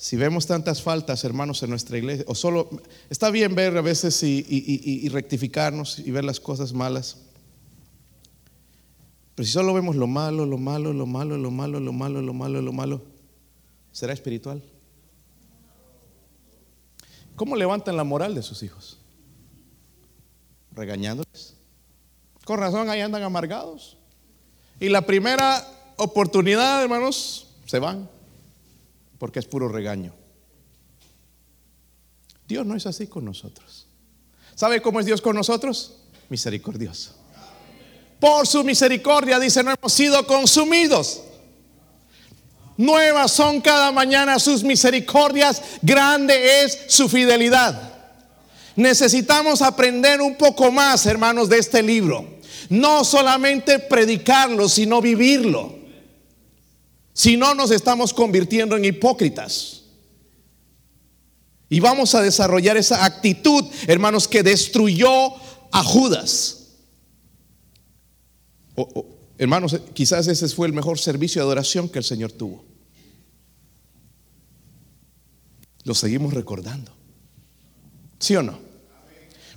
Si 0.00 0.16
vemos 0.16 0.46
tantas 0.46 0.80
faltas, 0.80 1.24
hermanos, 1.24 1.60
en 1.64 1.70
nuestra 1.70 1.98
iglesia, 1.98 2.24
o 2.28 2.34
solo, 2.36 2.70
está 3.10 3.32
bien 3.32 3.56
ver 3.56 3.76
a 3.76 3.80
veces 3.80 4.22
y, 4.22 5.08
rectificarnos 5.08 5.98
y 5.98 6.12
ver 6.12 6.24
las 6.24 6.38
cosas 6.38 6.72
malas. 6.72 7.16
Pero 9.34 9.44
si 9.44 9.52
solo 9.52 9.74
vemos 9.74 9.96
lo 9.96 10.06
malo, 10.06 10.46
lo 10.46 10.56
malo, 10.56 10.92
lo 10.92 11.04
malo, 11.04 11.36
lo 11.36 11.50
malo, 11.50 11.80
lo 11.80 11.92
malo, 11.92 12.22
lo 12.22 12.32
malo, 12.32 12.62
lo 12.62 12.72
malo, 12.72 13.02
¿será 13.90 14.12
espiritual? 14.12 14.62
¿Cómo 17.34 17.56
levantan 17.56 17.96
la 17.96 18.04
moral 18.04 18.36
de 18.36 18.42
sus 18.42 18.62
hijos? 18.62 18.98
Regañándoles. 20.76 21.56
Con 22.44 22.60
razón 22.60 22.88
ahí 22.88 23.00
andan 23.00 23.24
amargados. 23.24 23.96
Y 24.78 24.90
la 24.90 25.02
primera 25.02 25.66
oportunidad, 25.96 26.84
hermanos, 26.84 27.48
se 27.66 27.80
van, 27.80 28.08
porque 29.18 29.40
es 29.40 29.46
puro 29.46 29.68
regaño. 29.68 30.14
Dios 32.46 32.64
no 32.64 32.74
es 32.74 32.86
así 32.86 33.06
con 33.06 33.24
nosotros. 33.24 33.86
¿Sabe 34.54 34.80
cómo 34.80 35.00
es 35.00 35.06
Dios 35.06 35.20
con 35.20 35.36
nosotros? 35.36 35.96
Misericordioso. 36.28 37.14
Por 38.18 38.46
su 38.46 38.64
misericordia, 38.64 39.38
dice, 39.38 39.62
no 39.62 39.72
hemos 39.72 39.92
sido 39.92 40.26
consumidos. 40.26 41.22
Nuevas 42.76 43.32
son 43.32 43.60
cada 43.60 43.92
mañana 43.92 44.38
sus 44.38 44.62
misericordias, 44.62 45.62
grande 45.82 46.62
es 46.62 46.78
su 46.88 47.08
fidelidad. 47.08 47.92
Necesitamos 48.76 49.62
aprender 49.62 50.20
un 50.20 50.36
poco 50.36 50.70
más, 50.70 51.04
hermanos, 51.06 51.48
de 51.48 51.58
este 51.58 51.82
libro. 51.82 52.38
No 52.68 53.04
solamente 53.04 53.80
predicarlo, 53.80 54.68
sino 54.68 55.00
vivirlo. 55.00 55.77
Si 57.18 57.36
no, 57.36 57.52
nos 57.52 57.72
estamos 57.72 58.14
convirtiendo 58.14 58.76
en 58.76 58.84
hipócritas. 58.84 59.82
Y 61.68 61.80
vamos 61.80 62.14
a 62.14 62.22
desarrollar 62.22 62.76
esa 62.76 63.04
actitud, 63.04 63.64
hermanos, 63.88 64.28
que 64.28 64.44
destruyó 64.44 65.10
a 65.72 65.82
Judas. 65.82 66.76
hermanos, 69.36 69.80
quizás 69.94 70.28
ese 70.28 70.48
fue 70.50 70.68
el 70.68 70.72
mejor 70.72 71.00
servicio 71.00 71.42
de 71.42 71.46
adoración 71.46 71.88
que 71.88 71.98
el 71.98 72.04
Señor 72.04 72.30
tuvo. 72.30 72.64
Lo 75.82 75.94
seguimos 75.94 76.34
recordando. 76.34 76.92
¿Sí 78.20 78.36
o 78.36 78.44
no? 78.44 78.67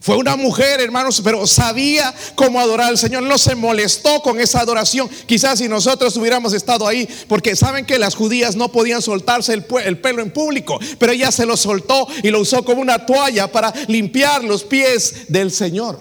Fue 0.02 0.18
una 0.18 0.36
mujer, 0.36 0.82
hermanos, 0.82 1.22
pero 1.24 1.46
sabía 1.46 2.12
cómo 2.34 2.60
adorar 2.60 2.88
al 2.88 2.98
Señor. 2.98 3.22
No 3.22 3.38
se 3.38 3.54
molestó 3.54 4.20
con 4.24 4.40
esa 4.40 4.60
adoración. 4.60 5.08
Quizás 5.28 5.60
si 5.60 5.70
nosotros 5.70 6.18
hubiéramos 6.18 6.54
estado 6.54 6.88
ahí, 6.88 7.08
porque 7.28 7.56
saben 7.56 7.86
que 7.86 8.00
las 8.00 8.16
judías 8.16 8.56
no 8.56 8.72
podían 8.72 9.04
soltarse 9.04 9.54
el, 9.54 9.64
pelo 10.00 10.24
en 10.24 10.34
público, 10.34 10.80
pero 10.98 11.12
ella 11.12 11.32
se 11.32 11.46
lo 11.46 11.56
soltó 11.56 12.08
y 12.24 12.32
lo 12.32 12.40
usó 12.40 12.66
como 12.66 12.82
una 12.82 13.06
toalla 13.06 13.52
para 13.52 13.72
limpiar 13.88 14.44
los 14.44 14.64
pies 14.64 15.28
del 15.28 15.52
Señor. 15.52 16.00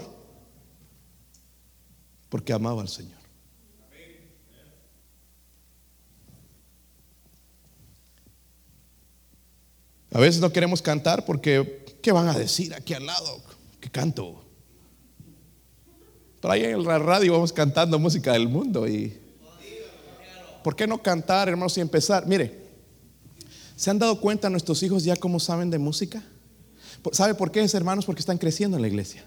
Porque 2.27 2.53
amaba 2.53 2.81
al 2.81 2.89
Señor. 2.89 3.21
A 10.11 10.19
veces 10.19 10.41
no 10.41 10.51
queremos 10.51 10.81
cantar 10.81 11.23
porque, 11.23 11.85
¿qué 12.01 12.11
van 12.11 12.27
a 12.29 12.33
decir 12.33 12.73
aquí 12.73 12.95
al 12.95 13.05
lado? 13.05 13.50
Canto. 13.91 14.43
Pero 16.41 16.53
ahí 16.53 16.63
en 16.63 16.83
la 16.83 16.97
radio 16.97 17.33
vamos 17.33 17.53
cantando 17.53 17.99
música 17.99 18.33
del 18.33 18.47
mundo 18.47 18.87
y 18.87 19.17
¿por 20.63 20.75
qué 20.75 20.87
no 20.87 21.01
cantar, 21.01 21.49
hermanos, 21.49 21.77
y 21.77 21.81
empezar? 21.81 22.25
Mire, 22.25 22.59
¿se 23.75 23.89
han 23.89 23.99
dado 23.99 24.19
cuenta 24.19 24.49
nuestros 24.49 24.81
hijos 24.83 25.03
ya 25.03 25.15
cómo 25.15 25.39
saben 25.39 25.69
de 25.69 25.77
música? 25.77 26.23
¿Sabe 27.11 27.35
por 27.35 27.51
qué 27.51 27.61
es, 27.61 27.73
hermanos? 27.73 28.05
Porque 28.05 28.21
están 28.21 28.37
creciendo 28.37 28.77
en 28.77 28.81
la 28.81 28.87
iglesia. 28.87 29.23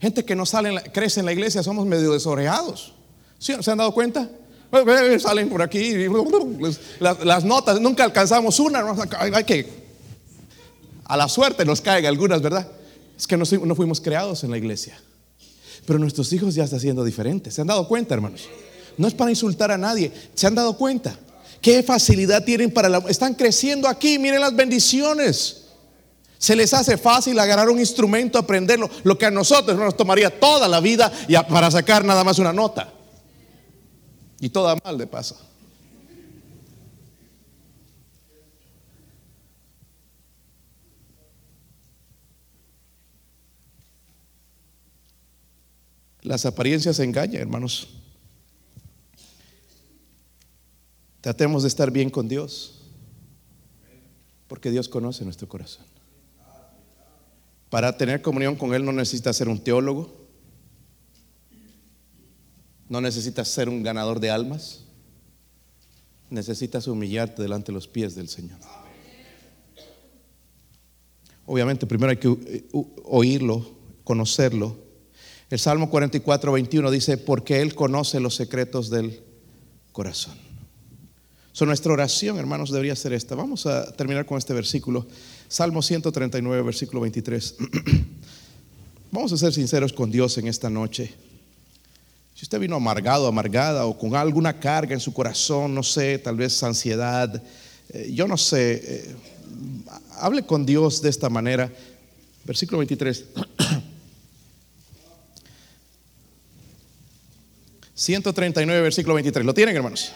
Gente 0.00 0.24
que 0.24 0.36
no 0.36 0.44
sale, 0.44 0.82
crece 0.92 1.20
en 1.20 1.26
la 1.26 1.32
iglesia, 1.32 1.62
somos 1.62 1.86
medio 1.86 2.12
desoreados. 2.12 2.92
¿Sí? 3.38 3.54
¿Se 3.60 3.70
han 3.70 3.78
dado 3.78 3.92
cuenta? 3.92 4.28
Salen 5.20 5.48
por 5.48 5.62
aquí, 5.62 5.94
las, 6.98 7.24
las 7.24 7.44
notas, 7.44 7.80
nunca 7.80 8.02
alcanzamos 8.02 8.58
una, 8.58 8.84
hay 9.20 9.44
que, 9.44 9.84
a 11.04 11.16
la 11.16 11.28
suerte 11.28 11.64
nos 11.64 11.80
caen 11.80 12.06
algunas, 12.06 12.42
¿verdad? 12.42 12.68
Es 13.24 13.26
que 13.26 13.38
no, 13.38 13.74
fuimos 13.74 14.02
creados 14.02 14.44
en 14.44 14.50
la 14.50 14.58
iglesia. 14.58 15.00
Pero 15.86 15.98
nuestros 15.98 16.30
hijos 16.34 16.54
ya 16.54 16.64
están 16.64 16.78
siendo 16.78 17.02
diferentes. 17.02 17.54
¿Se 17.54 17.62
han 17.62 17.66
dado 17.66 17.88
cuenta, 17.88 18.12
hermanos? 18.12 18.42
No 18.98 19.08
es 19.08 19.14
para 19.14 19.30
insultar 19.30 19.70
a 19.70 19.78
nadie. 19.78 20.12
¿Se 20.34 20.46
han 20.46 20.54
dado 20.54 20.76
cuenta? 20.76 21.18
¿Qué 21.62 21.82
facilidad 21.82 22.44
tienen 22.44 22.70
para 22.70 22.90
la... 22.90 22.98
Están 23.08 23.32
creciendo 23.32 23.88
aquí, 23.88 24.18
miren 24.18 24.42
las 24.42 24.54
bendiciones. 24.54 25.68
Se 26.36 26.54
les 26.54 26.74
hace 26.74 26.98
fácil 26.98 27.38
agarrar 27.38 27.70
un 27.70 27.78
instrumento, 27.78 28.38
aprenderlo, 28.38 28.90
lo 29.04 29.16
que 29.16 29.24
a 29.24 29.30
nosotros 29.30 29.78
nos 29.78 29.96
tomaría 29.96 30.38
toda 30.38 30.68
la 30.68 30.80
vida 30.80 31.10
para 31.48 31.70
sacar 31.70 32.04
nada 32.04 32.24
más 32.24 32.38
una 32.38 32.52
nota. 32.52 32.92
Y 34.38 34.50
toda 34.50 34.76
mal 34.84 34.98
de 34.98 35.06
paso. 35.06 35.38
Las 46.24 46.46
apariencias 46.46 46.98
engañan, 47.00 47.42
hermanos. 47.42 47.86
Tratemos 51.20 51.62
de 51.62 51.68
estar 51.68 51.90
bien 51.90 52.08
con 52.08 52.28
Dios, 52.28 52.80
porque 54.48 54.70
Dios 54.70 54.88
conoce 54.88 55.22
nuestro 55.24 55.46
corazón. 55.48 55.84
Para 57.68 57.96
tener 57.98 58.22
comunión 58.22 58.56
con 58.56 58.72
Él 58.72 58.86
no 58.86 58.92
necesitas 58.92 59.36
ser 59.36 59.50
un 59.50 59.62
teólogo, 59.62 60.26
no 62.88 63.02
necesitas 63.02 63.48
ser 63.48 63.68
un 63.68 63.82
ganador 63.82 64.18
de 64.18 64.30
almas, 64.30 64.84
necesitas 66.30 66.86
humillarte 66.88 67.42
delante 67.42 67.66
de 67.66 67.74
los 67.74 67.86
pies 67.86 68.14
del 68.14 68.28
Señor. 68.28 68.60
Obviamente 71.44 71.86
primero 71.86 72.10
hay 72.10 72.16
que 72.16 72.64
oírlo, 73.04 73.76
conocerlo 74.04 74.83
el 75.54 75.60
Salmo 75.60 75.88
44, 75.88 76.50
21 76.50 76.90
dice, 76.90 77.16
porque 77.16 77.60
Él 77.60 77.76
conoce 77.76 78.18
los 78.18 78.34
secretos 78.34 78.90
del 78.90 79.20
corazón. 79.92 80.34
Nuestra 81.60 81.92
oración, 81.92 82.38
hermanos, 82.38 82.72
debería 82.72 82.96
ser 82.96 83.12
esta. 83.12 83.36
Vamos 83.36 83.64
a 83.66 83.92
terminar 83.92 84.26
con 84.26 84.36
este 84.36 84.52
versículo. 84.52 85.06
Salmo 85.46 85.80
139, 85.80 86.60
versículo 86.62 87.02
23. 87.02 87.54
Vamos 89.12 89.32
a 89.32 89.36
ser 89.36 89.52
sinceros 89.52 89.92
con 89.92 90.10
Dios 90.10 90.36
en 90.38 90.48
esta 90.48 90.68
noche. 90.68 91.14
Si 92.34 92.42
usted 92.42 92.58
vino 92.58 92.74
amargado, 92.74 93.28
amargada 93.28 93.86
o 93.86 93.96
con 93.96 94.16
alguna 94.16 94.58
carga 94.58 94.92
en 94.92 95.00
su 95.00 95.14
corazón, 95.14 95.72
no 95.72 95.84
sé, 95.84 96.18
tal 96.18 96.34
vez 96.34 96.60
ansiedad, 96.64 97.40
eh, 97.90 98.10
yo 98.12 98.26
no 98.26 98.36
sé, 98.36 98.82
eh, 98.84 99.14
hable 100.18 100.44
con 100.44 100.66
Dios 100.66 101.00
de 101.00 101.10
esta 101.10 101.30
manera. 101.30 101.72
Versículo 102.44 102.78
23. 102.78 103.24
139, 108.04 108.82
versículo 108.82 109.14
23. 109.14 109.46
¿Lo 109.46 109.54
tienen, 109.54 109.74
hermanos? 109.76 110.12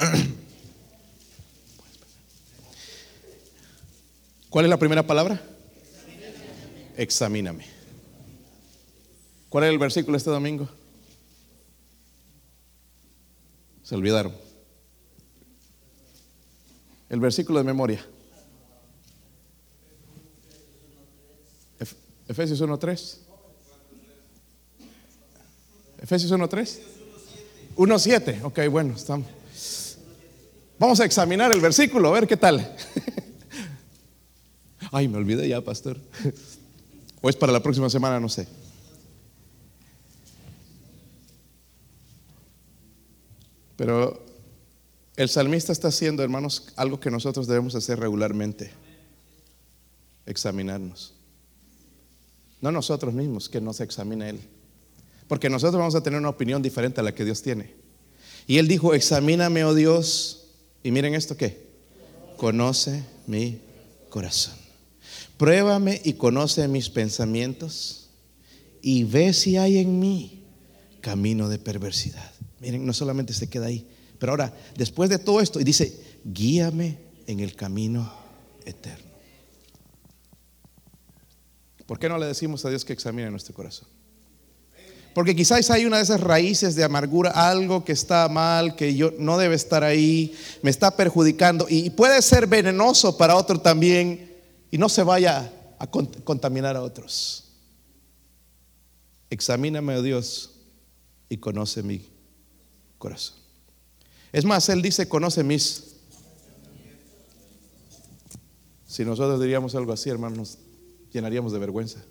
¿Cuál 4.50 4.64
es 4.64 4.68
la 4.70 4.76
primera 4.76 5.06
palabra? 5.06 5.40
Examíname. 6.96 7.64
¿Cuál 9.48 9.64
es 9.64 9.70
el 9.70 9.78
versículo 9.78 10.16
este 10.16 10.30
domingo? 10.30 10.68
Se 13.84 13.94
olvidaron. 13.94 14.34
El 17.08 17.20
versículo 17.20 17.60
de 17.60 17.64
memoria. 17.64 18.04
Efesios 22.26 22.60
1.3. 22.60 23.18
Efesios 26.02 26.32
1.3. 26.32 26.97
1.7. 27.78 28.42
Ok, 28.42 28.58
bueno, 28.72 28.94
estamos. 28.94 29.28
Vamos 30.80 30.98
a 30.98 31.04
examinar 31.04 31.52
el 31.52 31.60
versículo, 31.60 32.08
a 32.08 32.12
ver 32.12 32.26
qué 32.26 32.36
tal. 32.36 32.76
Ay, 34.90 35.06
me 35.06 35.16
olvidé 35.16 35.48
ya, 35.48 35.60
pastor. 35.60 35.96
O 37.20 37.28
es 37.28 37.36
para 37.36 37.52
la 37.52 37.62
próxima 37.62 37.88
semana, 37.88 38.18
no 38.18 38.28
sé. 38.28 38.48
Pero 43.76 44.24
el 45.14 45.28
salmista 45.28 45.70
está 45.70 45.86
haciendo, 45.86 46.24
hermanos, 46.24 46.72
algo 46.74 46.98
que 46.98 47.12
nosotros 47.12 47.46
debemos 47.46 47.76
hacer 47.76 48.00
regularmente. 48.00 48.72
Examinarnos. 50.26 51.14
No 52.60 52.72
nosotros 52.72 53.14
mismos, 53.14 53.48
que 53.48 53.60
nos 53.60 53.80
examine 53.80 54.30
Él. 54.30 54.57
Porque 55.28 55.50
nosotros 55.50 55.78
vamos 55.78 55.94
a 55.94 56.02
tener 56.02 56.18
una 56.18 56.30
opinión 56.30 56.62
diferente 56.62 57.00
a 57.00 57.04
la 57.04 57.14
que 57.14 57.24
Dios 57.24 57.42
tiene. 57.42 57.74
Y 58.46 58.58
Él 58.58 58.66
dijo, 58.66 58.94
examíname, 58.94 59.64
oh 59.64 59.74
Dios. 59.74 60.46
Y 60.82 60.90
miren 60.90 61.14
esto 61.14 61.36
que, 61.36 61.68
conoce 62.38 63.04
mi 63.26 63.60
corazón. 64.08 64.54
Pruébame 65.36 66.00
y 66.04 66.14
conoce 66.14 66.66
mis 66.66 66.88
pensamientos 66.88 68.08
y 68.80 69.04
ve 69.04 69.34
si 69.34 69.56
hay 69.56 69.78
en 69.78 70.00
mí 70.00 70.44
camino 71.00 71.48
de 71.48 71.58
perversidad. 71.58 72.32
Miren, 72.60 72.86
no 72.86 72.92
solamente 72.92 73.34
se 73.34 73.48
queda 73.48 73.66
ahí, 73.66 73.86
pero 74.18 74.32
ahora, 74.32 74.56
después 74.76 75.10
de 75.10 75.18
todo 75.18 75.40
esto, 75.40 75.60
y 75.60 75.64
dice, 75.64 76.00
guíame 76.24 76.98
en 77.26 77.40
el 77.40 77.54
camino 77.54 78.12
eterno. 78.64 79.06
¿Por 81.86 81.98
qué 81.98 82.08
no 82.08 82.18
le 82.18 82.26
decimos 82.26 82.64
a 82.64 82.70
Dios 82.70 82.84
que 82.84 82.92
examine 82.92 83.30
nuestro 83.30 83.54
corazón? 83.54 83.88
Porque 85.14 85.34
quizás 85.34 85.70
hay 85.70 85.84
una 85.84 85.96
de 85.96 86.04
esas 86.04 86.20
raíces 86.20 86.74
de 86.74 86.84
amargura, 86.84 87.30
algo 87.30 87.84
que 87.84 87.92
está 87.92 88.28
mal, 88.28 88.76
que 88.76 88.94
yo 88.94 89.12
no 89.18 89.38
debe 89.38 89.54
estar 89.54 89.82
ahí, 89.82 90.34
me 90.62 90.70
está 90.70 90.96
perjudicando 90.96 91.66
y 91.68 91.90
puede 91.90 92.22
ser 92.22 92.46
venenoso 92.46 93.16
para 93.16 93.34
otro 93.34 93.60
también 93.60 94.36
y 94.70 94.78
no 94.78 94.88
se 94.88 95.02
vaya 95.02 95.52
a 95.78 95.86
contaminar 95.88 96.76
a 96.76 96.82
otros. 96.82 97.52
Examíname, 99.30 99.96
oh 99.96 100.02
Dios, 100.02 100.50
y 101.28 101.38
conoce 101.38 101.82
mi 101.82 102.06
corazón. 102.98 103.36
Es 104.32 104.44
más, 104.44 104.68
Él 104.68 104.82
dice, 104.82 105.08
conoce 105.08 105.42
mis... 105.42 105.96
Si 108.86 109.04
nosotros 109.04 109.40
diríamos 109.40 109.74
algo 109.74 109.92
así, 109.92 110.10
hermanos, 110.10 110.58
llenaríamos 111.12 111.52
de 111.52 111.58
vergüenza 111.58 112.04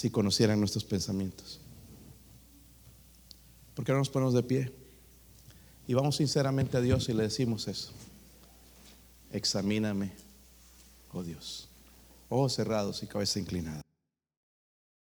si 0.00 0.08
conocieran 0.08 0.58
nuestros 0.58 0.82
pensamientos. 0.82 1.60
¿Por 3.74 3.84
qué 3.84 3.92
no 3.92 3.98
nos 3.98 4.08
ponemos 4.08 4.32
de 4.32 4.42
pie? 4.42 4.72
Y 5.86 5.92
vamos 5.92 6.16
sinceramente 6.16 6.78
a 6.78 6.80
Dios 6.80 7.10
y 7.10 7.12
le 7.12 7.24
decimos 7.24 7.68
eso. 7.68 7.92
Examíname, 9.30 10.12
oh 11.12 11.22
Dios. 11.22 11.68
Ojos 12.30 12.54
cerrados 12.54 13.02
y 13.02 13.08
cabeza 13.08 13.40
inclinada. 13.40 13.82